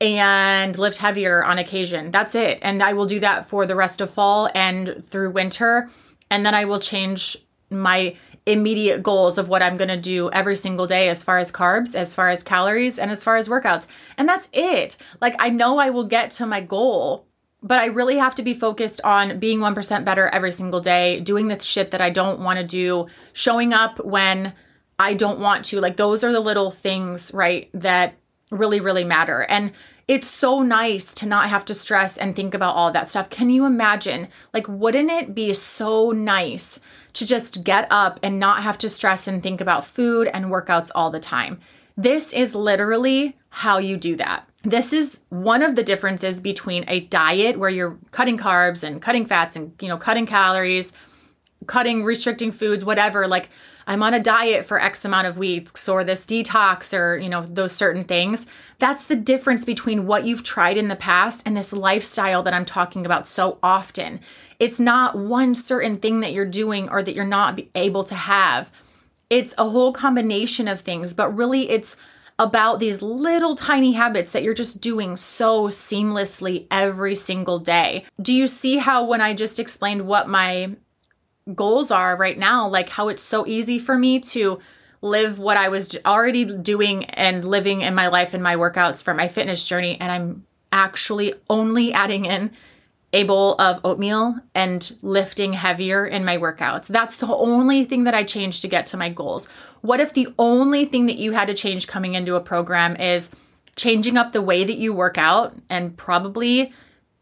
and 0.00 0.78
lift 0.78 0.98
heavier 0.98 1.42
on 1.44 1.58
occasion. 1.58 2.10
That's 2.10 2.34
it. 2.34 2.58
And 2.60 2.82
I 2.82 2.92
will 2.92 3.06
do 3.06 3.18
that 3.20 3.48
for 3.48 3.64
the 3.66 3.74
rest 3.74 4.00
of 4.00 4.10
fall 4.10 4.50
and 4.54 5.02
through 5.04 5.30
winter. 5.30 5.88
And 6.30 6.44
then 6.44 6.54
I 6.54 6.66
will 6.66 6.80
change 6.80 7.36
my 7.70 8.14
immediate 8.46 9.02
goals 9.02 9.38
of 9.38 9.48
what 9.48 9.62
I'm 9.62 9.76
going 9.76 9.88
to 9.88 9.96
do 9.96 10.30
every 10.30 10.56
single 10.56 10.86
day 10.86 11.08
as 11.08 11.24
far 11.24 11.38
as 11.38 11.50
carbs, 11.50 11.94
as 11.94 12.14
far 12.14 12.28
as 12.30 12.44
calories, 12.44 12.98
and 12.98 13.10
as 13.10 13.24
far 13.24 13.36
as 13.36 13.48
workouts. 13.48 13.86
And 14.16 14.28
that's 14.28 14.48
it. 14.52 14.96
Like, 15.20 15.34
I 15.38 15.50
know 15.50 15.78
I 15.78 15.90
will 15.90 16.04
get 16.04 16.30
to 16.32 16.46
my 16.46 16.60
goal, 16.60 17.26
but 17.60 17.80
I 17.80 17.86
really 17.86 18.18
have 18.18 18.36
to 18.36 18.42
be 18.42 18.54
focused 18.54 19.00
on 19.02 19.40
being 19.40 19.58
1% 19.58 20.04
better 20.04 20.28
every 20.28 20.52
single 20.52 20.80
day, 20.80 21.18
doing 21.20 21.48
the 21.48 21.60
shit 21.60 21.90
that 21.90 22.00
I 22.00 22.10
don't 22.10 22.40
want 22.40 22.60
to 22.60 22.64
do, 22.64 23.08
showing 23.32 23.72
up 23.72 24.04
when 24.04 24.52
I 24.98 25.14
don't 25.14 25.40
want 25.40 25.64
to. 25.66 25.80
Like, 25.80 25.96
those 25.96 26.22
are 26.22 26.32
the 26.32 26.40
little 26.40 26.70
things, 26.70 27.34
right, 27.34 27.68
that 27.74 28.14
really, 28.52 28.78
really 28.80 29.04
matter. 29.04 29.40
And 29.40 29.72
it's 30.08 30.28
so 30.28 30.62
nice 30.62 31.12
to 31.14 31.26
not 31.26 31.50
have 31.50 31.64
to 31.64 31.74
stress 31.74 32.16
and 32.16 32.34
think 32.34 32.54
about 32.54 32.76
all 32.76 32.92
that 32.92 33.08
stuff. 33.08 33.28
Can 33.28 33.50
you 33.50 33.64
imagine? 33.64 34.28
Like, 34.54 34.66
wouldn't 34.68 35.10
it 35.10 35.34
be 35.34 35.52
so 35.52 36.12
nice 36.12 36.78
to 37.14 37.26
just 37.26 37.64
get 37.64 37.88
up 37.90 38.20
and 38.22 38.38
not 38.38 38.62
have 38.62 38.78
to 38.78 38.88
stress 38.88 39.26
and 39.26 39.42
think 39.42 39.60
about 39.60 39.86
food 39.86 40.28
and 40.32 40.46
workouts 40.46 40.90
all 40.94 41.10
the 41.10 41.18
time? 41.18 41.58
This 41.96 42.32
is 42.32 42.54
literally 42.54 43.36
how 43.48 43.78
you 43.78 43.96
do 43.96 44.16
that. 44.16 44.48
This 44.62 44.92
is 44.92 45.20
one 45.30 45.62
of 45.62 45.74
the 45.74 45.82
differences 45.82 46.40
between 46.40 46.84
a 46.88 47.00
diet 47.00 47.58
where 47.58 47.70
you're 47.70 47.98
cutting 48.12 48.36
carbs 48.38 48.84
and 48.84 49.02
cutting 49.02 49.26
fats 49.26 49.56
and, 49.56 49.72
you 49.80 49.88
know, 49.88 49.96
cutting 49.96 50.26
calories, 50.26 50.92
cutting 51.66 52.04
restricting 52.04 52.52
foods, 52.52 52.84
whatever. 52.84 53.26
Like, 53.26 53.48
I'm 53.86 54.02
on 54.02 54.14
a 54.14 54.22
diet 54.22 54.64
for 54.64 54.80
X 54.80 55.04
amount 55.04 55.28
of 55.28 55.38
weeks 55.38 55.88
or 55.88 56.02
this 56.02 56.26
detox 56.26 56.96
or, 56.96 57.16
you 57.16 57.28
know, 57.28 57.46
those 57.46 57.72
certain 57.72 58.02
things. 58.02 58.46
That's 58.78 59.04
the 59.04 59.16
difference 59.16 59.64
between 59.64 60.06
what 60.06 60.24
you've 60.24 60.42
tried 60.42 60.76
in 60.76 60.88
the 60.88 60.96
past 60.96 61.42
and 61.46 61.56
this 61.56 61.72
lifestyle 61.72 62.42
that 62.42 62.54
I'm 62.54 62.64
talking 62.64 63.06
about 63.06 63.28
so 63.28 63.58
often. 63.62 64.20
It's 64.58 64.80
not 64.80 65.16
one 65.16 65.54
certain 65.54 65.98
thing 65.98 66.20
that 66.20 66.32
you're 66.32 66.44
doing 66.44 66.88
or 66.88 67.02
that 67.02 67.14
you're 67.14 67.24
not 67.24 67.60
able 67.74 68.02
to 68.04 68.14
have. 68.14 68.70
It's 69.30 69.54
a 69.56 69.68
whole 69.68 69.92
combination 69.92 70.66
of 70.66 70.80
things, 70.80 71.12
but 71.12 71.36
really 71.36 71.70
it's 71.70 71.96
about 72.38 72.80
these 72.80 73.00
little 73.00 73.54
tiny 73.54 73.92
habits 73.92 74.32
that 74.32 74.42
you're 74.42 74.52
just 74.52 74.80
doing 74.80 75.16
so 75.16 75.68
seamlessly 75.68 76.66
every 76.70 77.14
single 77.14 77.58
day. 77.58 78.04
Do 78.20 78.32
you 78.32 78.46
see 78.46 78.76
how, 78.76 79.04
when 79.04 79.20
I 79.20 79.32
just 79.32 79.58
explained 79.58 80.06
what 80.06 80.28
my 80.28 80.76
goals 81.54 81.90
are 81.90 82.16
right 82.16 82.38
now, 82.38 82.68
like 82.68 82.88
how 82.88 83.08
it's 83.08 83.22
so 83.22 83.46
easy 83.46 83.78
for 83.78 83.96
me 83.96 84.18
to 84.20 84.60
live 85.02 85.38
what 85.38 85.56
I 85.56 85.68
was 85.68 85.96
already 86.04 86.44
doing 86.44 87.04
and 87.04 87.44
living 87.44 87.82
in 87.82 87.94
my 87.94 88.08
life 88.08 88.34
and 88.34 88.42
my 88.42 88.56
workouts 88.56 89.02
for 89.02 89.14
my 89.14 89.28
fitness 89.28 89.66
journey. 89.66 89.96
And 90.00 90.10
I'm 90.10 90.46
actually 90.72 91.34
only 91.48 91.92
adding 91.92 92.24
in 92.24 92.50
a 93.12 93.22
bowl 93.22 93.54
of 93.60 93.80
oatmeal 93.84 94.36
and 94.54 94.96
lifting 95.00 95.52
heavier 95.52 96.04
in 96.04 96.24
my 96.24 96.36
workouts. 96.36 96.88
That's 96.88 97.16
the 97.16 97.28
only 97.28 97.84
thing 97.84 98.04
that 98.04 98.14
I 98.14 98.24
changed 98.24 98.62
to 98.62 98.68
get 98.68 98.86
to 98.86 98.96
my 98.96 99.08
goals. 99.08 99.48
What 99.80 100.00
if 100.00 100.12
the 100.12 100.28
only 100.38 100.84
thing 100.84 101.06
that 101.06 101.16
you 101.16 101.32
had 101.32 101.48
to 101.48 101.54
change 101.54 101.86
coming 101.86 102.14
into 102.14 102.34
a 102.34 102.40
program 102.40 102.96
is 102.96 103.30
changing 103.76 104.16
up 104.16 104.32
the 104.32 104.42
way 104.42 104.64
that 104.64 104.76
you 104.76 104.92
work 104.92 105.18
out 105.18 105.54
and 105.70 105.96
probably 105.96 106.74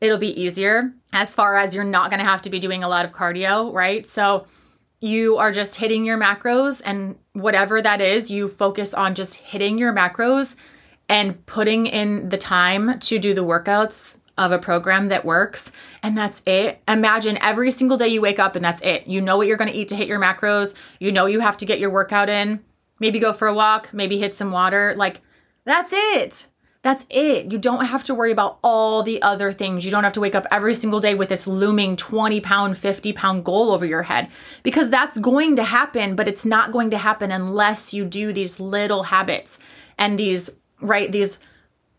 it'll 0.04 0.18
be 0.18 0.40
easier 0.40 0.92
as 1.12 1.34
far 1.34 1.56
as 1.56 1.74
you're 1.74 1.84
not 1.84 2.10
going 2.10 2.18
to 2.18 2.24
have 2.24 2.42
to 2.42 2.50
be 2.50 2.58
doing 2.58 2.84
a 2.84 2.88
lot 2.88 3.04
of 3.04 3.12
cardio, 3.12 3.72
right? 3.72 4.06
So 4.06 4.46
you 5.00 5.36
are 5.36 5.52
just 5.52 5.76
hitting 5.76 6.04
your 6.04 6.18
macros 6.18 6.82
and 6.84 7.16
whatever 7.32 7.80
that 7.82 8.00
is, 8.00 8.30
you 8.30 8.48
focus 8.48 8.94
on 8.94 9.14
just 9.14 9.34
hitting 9.34 9.78
your 9.78 9.92
macros 9.92 10.56
and 11.08 11.44
putting 11.46 11.86
in 11.86 12.28
the 12.30 12.38
time 12.38 12.98
to 13.00 13.18
do 13.18 13.34
the 13.34 13.44
workouts 13.44 14.16
of 14.36 14.50
a 14.50 14.58
program 14.58 15.08
that 15.08 15.24
works 15.24 15.70
and 16.02 16.16
that's 16.16 16.42
it. 16.46 16.82
Imagine 16.88 17.38
every 17.38 17.70
single 17.70 17.96
day 17.96 18.08
you 18.08 18.20
wake 18.20 18.38
up 18.38 18.56
and 18.56 18.64
that's 18.64 18.82
it. 18.82 19.06
You 19.06 19.20
know 19.20 19.36
what 19.36 19.46
you're 19.46 19.56
going 19.56 19.70
to 19.70 19.76
eat 19.76 19.88
to 19.88 19.96
hit 19.96 20.08
your 20.08 20.20
macros. 20.20 20.74
You 20.98 21.12
know 21.12 21.26
you 21.26 21.40
have 21.40 21.56
to 21.58 21.66
get 21.66 21.78
your 21.78 21.90
workout 21.90 22.28
in. 22.28 22.64
Maybe 22.98 23.18
go 23.18 23.32
for 23.32 23.46
a 23.46 23.54
walk, 23.54 23.92
maybe 23.92 24.18
hit 24.18 24.34
some 24.34 24.50
water. 24.50 24.94
Like 24.96 25.20
that's 25.64 25.92
it. 25.94 26.48
That's 26.84 27.06
it. 27.08 27.50
You 27.50 27.56
don't 27.56 27.86
have 27.86 28.04
to 28.04 28.14
worry 28.14 28.30
about 28.30 28.58
all 28.62 29.02
the 29.02 29.22
other 29.22 29.52
things. 29.52 29.86
You 29.86 29.90
don't 29.90 30.04
have 30.04 30.12
to 30.12 30.20
wake 30.20 30.34
up 30.34 30.46
every 30.50 30.74
single 30.74 31.00
day 31.00 31.14
with 31.14 31.30
this 31.30 31.46
looming 31.46 31.96
20 31.96 32.42
pound, 32.42 32.76
50 32.76 33.14
pound 33.14 33.42
goal 33.42 33.70
over 33.70 33.86
your 33.86 34.02
head 34.02 34.28
because 34.62 34.90
that's 34.90 35.16
going 35.16 35.56
to 35.56 35.64
happen, 35.64 36.14
but 36.14 36.28
it's 36.28 36.44
not 36.44 36.72
going 36.72 36.90
to 36.90 36.98
happen 36.98 37.32
unless 37.32 37.94
you 37.94 38.04
do 38.04 38.34
these 38.34 38.60
little 38.60 39.04
habits 39.04 39.58
and 39.96 40.18
these, 40.18 40.50
right, 40.82 41.10
these 41.10 41.38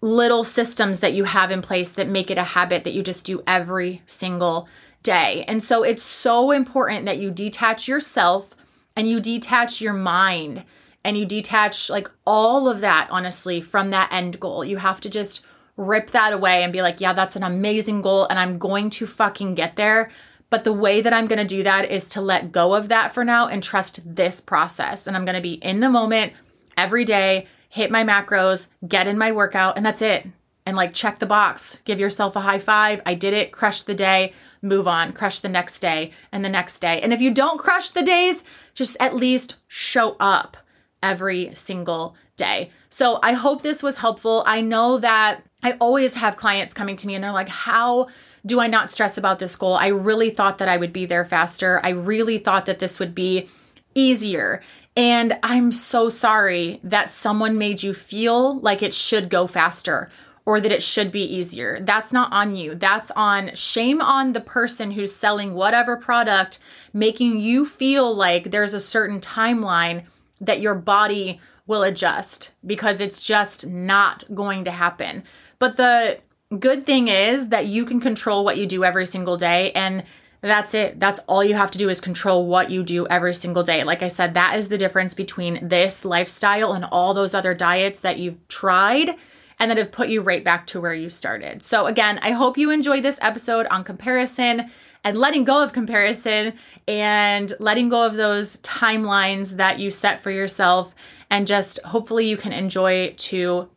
little 0.02 0.44
systems 0.44 1.00
that 1.00 1.14
you 1.14 1.24
have 1.24 1.50
in 1.50 1.64
place 1.64 1.92
that 1.94 2.08
make 2.08 2.30
it 2.30 2.38
a 2.38 2.44
habit 2.44 2.84
that 2.84 2.94
you 2.94 3.02
just 3.02 3.26
do 3.26 3.42
every 3.48 4.04
single 4.06 4.68
day. 5.02 5.44
And 5.48 5.64
so 5.64 5.82
it's 5.82 6.04
so 6.04 6.52
important 6.52 7.06
that 7.06 7.18
you 7.18 7.32
detach 7.32 7.88
yourself 7.88 8.56
and 8.96 9.10
you 9.10 9.20
detach 9.20 9.82
your 9.82 9.94
mind 9.94 10.64
and 11.06 11.16
you 11.16 11.24
detach 11.24 11.90
like 11.90 12.10
all 12.26 12.68
of 12.68 12.82
that 12.82 13.08
honestly 13.12 13.62
from 13.62 13.92
that 13.92 14.12
end 14.12 14.40
goal. 14.40 14.66
You 14.66 14.78
have 14.78 15.00
to 15.02 15.10
just 15.10 15.46
rip 15.78 16.10
that 16.12 16.34
away 16.34 16.64
and 16.64 16.74
be 16.74 16.82
like, 16.82 17.00
yeah, 17.00 17.14
that's 17.14 17.36
an 17.36 17.44
amazing 17.44 18.02
goal 18.02 18.26
and 18.26 18.40
I'm 18.40 18.58
going 18.58 18.90
to 18.90 19.06
fucking 19.06 19.54
get 19.54 19.76
there. 19.76 20.10
But 20.50 20.64
the 20.64 20.74
way 20.74 21.02
that 21.02 21.14
I'm 21.14 21.28
going 21.28 21.40
to 21.40 21.56
do 21.56 21.62
that 21.64 21.92
is 21.92 22.10
to 22.10 22.22
let 22.22 22.52
go 22.52 22.74
of 22.74 22.88
that 22.90 23.14
for 23.14 23.24
now 23.24 23.48
and 23.48 23.62
trust 23.62 24.00
this 24.04 24.42
process. 24.42 25.06
And 25.06 25.16
I'm 25.16 25.26
going 25.26 25.36
to 25.36 25.42
be 25.42 25.54
in 25.54 25.80
the 25.80 25.90
moment 25.90 26.34
every 26.76 27.06
day, 27.06 27.48
hit 27.70 27.92
my 27.92 28.04
macros, 28.04 28.68
get 28.88 29.08
in 29.08 29.18
my 29.18 29.32
workout, 29.32 29.78
and 29.78 29.86
that's 29.86 30.02
it. 30.02 30.28
And 30.66 30.76
like 30.76 30.94
check 30.94 31.20
the 31.20 31.28
box, 31.28 31.82
give 31.86 32.00
yourself 32.00 32.36
a 32.36 32.42
high 32.42 32.58
five. 32.58 33.02
I 33.06 33.14
did 33.14 33.36
it, 33.36 33.52
crush 33.52 33.84
the 33.84 33.94
day, 33.94 34.34
move 34.64 34.88
on, 34.88 35.14
crush 35.14 35.40
the 35.40 35.50
next 35.50 35.82
day 35.82 36.12
and 36.32 36.44
the 36.44 36.50
next 36.50 36.80
day. 36.80 37.00
And 37.02 37.14
if 37.14 37.22
you 37.22 37.32
don't 37.32 37.60
crush 37.60 37.92
the 37.92 38.02
days, 38.02 38.44
just 38.74 38.98
at 39.00 39.16
least 39.16 39.58
show 39.68 40.16
up 40.20 40.58
every 41.06 41.52
single 41.54 42.16
day. 42.36 42.72
So 42.90 43.20
I 43.22 43.34
hope 43.34 43.62
this 43.62 43.84
was 43.84 43.98
helpful. 43.98 44.44
I 44.46 44.62
know 44.62 44.98
that 44.98 45.42
I 45.64 45.74
always 45.74 46.16
have 46.16 46.36
clients 46.36 46.74
coming 46.74 46.96
to 46.98 47.08
me 47.08 47.16
and 47.16 47.24
they're 47.24 47.32
like, 47.32 47.50
How 47.50 48.08
do 48.46 48.60
I 48.60 48.68
not 48.68 48.92
stress 48.92 49.18
about 49.18 49.40
this 49.40 49.56
goal? 49.56 49.76
I 49.76 49.88
really 49.88 50.30
thought 50.30 50.58
that 50.58 50.68
I 50.68 50.78
would 50.78 50.92
be 50.92 51.06
there 51.06 51.26
faster. 51.26 51.80
I 51.84 51.90
really 51.90 52.38
thought 52.38 52.66
that 52.66 52.80
this 52.80 53.00
would 53.00 53.16
be 53.16 53.48
easier. 53.94 54.62
And 54.98 55.38
I'm 55.44 55.72
so 55.72 56.10
sorry 56.10 56.80
that 56.84 57.12
someone 57.12 57.58
made 57.58 57.84
you 57.84 57.94
feel 57.94 58.60
like 58.60 58.82
it 58.82 58.94
should 58.94 59.30
go 59.30 59.46
faster 59.48 60.10
or 60.46 60.62
that 60.62 60.72
it 60.72 60.84
should 60.84 61.12
be 61.12 61.24
easier. 61.24 61.80
That's 61.82 62.14
not 62.14 62.32
on 62.32 62.56
you. 62.56 62.76
That's 62.76 63.12
on 63.12 63.56
shame 63.56 64.00
on 64.02 64.34
the 64.34 64.42
person 64.42 64.92
who's 64.92 65.14
selling 65.14 65.54
whatever 65.54 65.98
product, 65.98 66.60
making 66.94 67.42
you 67.42 67.66
feel 67.66 68.14
like 68.14 68.52
there's 68.52 68.74
a 68.74 68.80
certain 68.80 69.20
timeline 69.20 70.06
that 70.46 70.62
your 70.62 70.76
body 70.76 71.40
will 71.68 71.84
adjust 71.84 72.54
because 72.66 73.02
it's 73.02 73.26
just 73.26 73.68
not 73.68 74.24
going 74.34 74.66
to 74.66 74.72
happen. 74.72 75.24
But 75.60 75.78
the 75.78 76.20
good 76.60 76.86
thing 76.86 77.08
is 77.08 77.50
that 77.50 77.66
you 77.68 77.86
can 77.86 78.00
control 78.00 78.44
what 78.44 78.58
you 78.58 78.68
do 78.68 78.84
every 78.84 79.06
single 79.06 79.38
day 79.38 79.72
and 79.72 80.04
that's 80.42 80.76
it. 80.76 81.00
That's 81.00 81.20
all 81.28 81.44
you 81.44 81.56
have 81.56 81.72
to 81.72 81.80
do 81.80 81.90
is 81.90 82.00
control 82.00 82.46
what 82.46 82.70
you 82.70 82.84
do 82.84 83.08
every 83.08 83.34
single 83.34 83.64
day. 83.64 83.84
Like 83.84 84.04
I 84.04 84.10
said, 84.10 84.36
that 84.36 84.58
is 84.60 84.70
the 84.70 84.78
difference 84.78 85.16
between 85.16 85.68
this 85.68 86.06
lifestyle 86.06 86.74
and 86.74 86.86
all 86.86 87.16
those 87.16 87.34
other 87.34 87.56
diets 87.56 88.02
that 88.02 88.20
you've 88.20 88.48
tried 88.48 89.16
and 89.58 89.72
that 89.72 89.78
have 89.78 89.92
put 89.92 90.10
you 90.10 90.22
right 90.22 90.44
back 90.44 90.68
to 90.68 90.82
where 90.82 90.94
you 90.94 91.10
started. 91.10 91.64
So, 91.64 91.88
again, 91.88 92.20
I 92.22 92.32
hope 92.32 92.58
you 92.58 92.70
enjoyed 92.70 93.04
this 93.04 93.18
episode 93.22 93.66
on 93.68 93.84
comparison 93.84 94.70
and 95.06 95.18
letting 95.18 95.44
go 95.44 95.64
of 95.64 95.72
comparison 95.72 96.54
and 96.88 97.54
letting 97.60 97.90
go 97.90 98.06
of 98.06 98.16
those 98.16 98.58
timelines 98.58 99.58
that 99.58 99.80
you 99.80 99.92
set 99.92 100.20
for 100.20 100.32
yourself. 100.32 100.96
And 101.30 101.46
just 101.46 101.80
hopefully 101.86 102.28
you 102.28 102.36
can 102.36 102.52
enjoy 102.52 103.14
to 103.16 103.70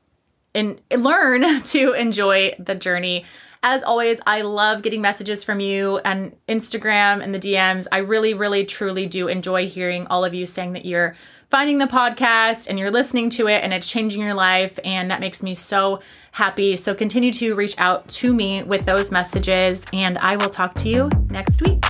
and 0.54 0.80
learn 0.90 1.62
to 1.62 1.92
enjoy 1.92 2.56
the 2.58 2.74
journey. 2.74 3.26
As 3.62 3.82
always, 3.82 4.20
I 4.26 4.40
love 4.40 4.82
getting 4.82 5.02
messages 5.02 5.44
from 5.44 5.60
you 5.60 5.98
and 5.98 6.34
Instagram 6.48 7.22
and 7.22 7.34
the 7.34 7.38
DMs. 7.40 7.86
I 7.92 7.98
really, 7.98 8.32
really, 8.32 8.64
truly 8.64 9.06
do 9.06 9.28
enjoy 9.28 9.68
hearing 9.68 10.06
all 10.06 10.24
of 10.24 10.32
you 10.32 10.46
saying 10.46 10.72
that 10.72 10.86
you're 10.86 11.14
finding 11.50 11.78
the 11.78 11.87
podcast 11.87 12.68
and 12.68 12.78
you're 12.78 12.90
listening 12.90 13.30
to 13.30 13.48
it 13.48 13.64
and 13.64 13.72
it's 13.72 13.88
changing 13.88 14.22
your 14.22 14.34
life. 14.34 14.78
And 14.84 15.11
that 15.11 15.20
makes 15.20 15.42
me 15.42 15.54
so 15.54 16.00
happy. 16.32 16.76
So 16.76 16.94
continue 16.94 17.32
to 17.32 17.54
reach 17.54 17.74
out 17.78 18.08
to 18.08 18.32
me 18.32 18.62
with 18.62 18.84
those 18.87 19.11
messages, 19.11 19.84
and 19.92 20.18
I 20.18 20.37
will 20.37 20.50
talk 20.50 20.74
to 20.76 20.88
you 20.88 21.11
next 21.30 21.62
week. 21.62 21.84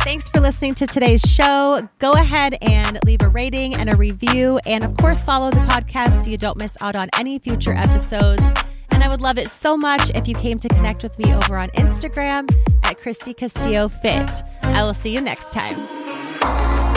Thanks 0.00 0.30
for 0.30 0.40
listening 0.40 0.74
to 0.76 0.86
today's 0.86 1.20
show. 1.20 1.82
Go 1.98 2.12
ahead 2.12 2.56
and 2.62 2.98
leave 3.04 3.20
a 3.20 3.28
rating 3.28 3.74
and 3.74 3.90
a 3.90 3.96
review. 3.96 4.58
And 4.64 4.82
of 4.82 4.96
course, 4.96 5.22
follow 5.22 5.50
the 5.50 5.58
podcast 5.58 6.24
so 6.24 6.30
you 6.30 6.38
don't 6.38 6.56
miss 6.56 6.78
out 6.80 6.96
on 6.96 7.10
any 7.18 7.38
future 7.38 7.74
episodes. 7.74 8.42
And 8.90 9.04
I 9.04 9.08
would 9.08 9.20
love 9.20 9.36
it 9.36 9.48
so 9.48 9.76
much 9.76 10.10
if 10.14 10.26
you 10.26 10.34
came 10.34 10.58
to 10.60 10.68
connect 10.68 11.02
with 11.02 11.18
me 11.18 11.34
over 11.34 11.58
on 11.58 11.68
Instagram 11.70 12.50
at 12.84 12.98
Kristy 12.98 13.36
Castillo 13.36 13.88
Fit. 13.88 14.42
I 14.62 14.82
will 14.82 14.94
see 14.94 15.14
you 15.14 15.20
next 15.20 15.52
time. 15.52 16.07
Oh. 16.40 16.87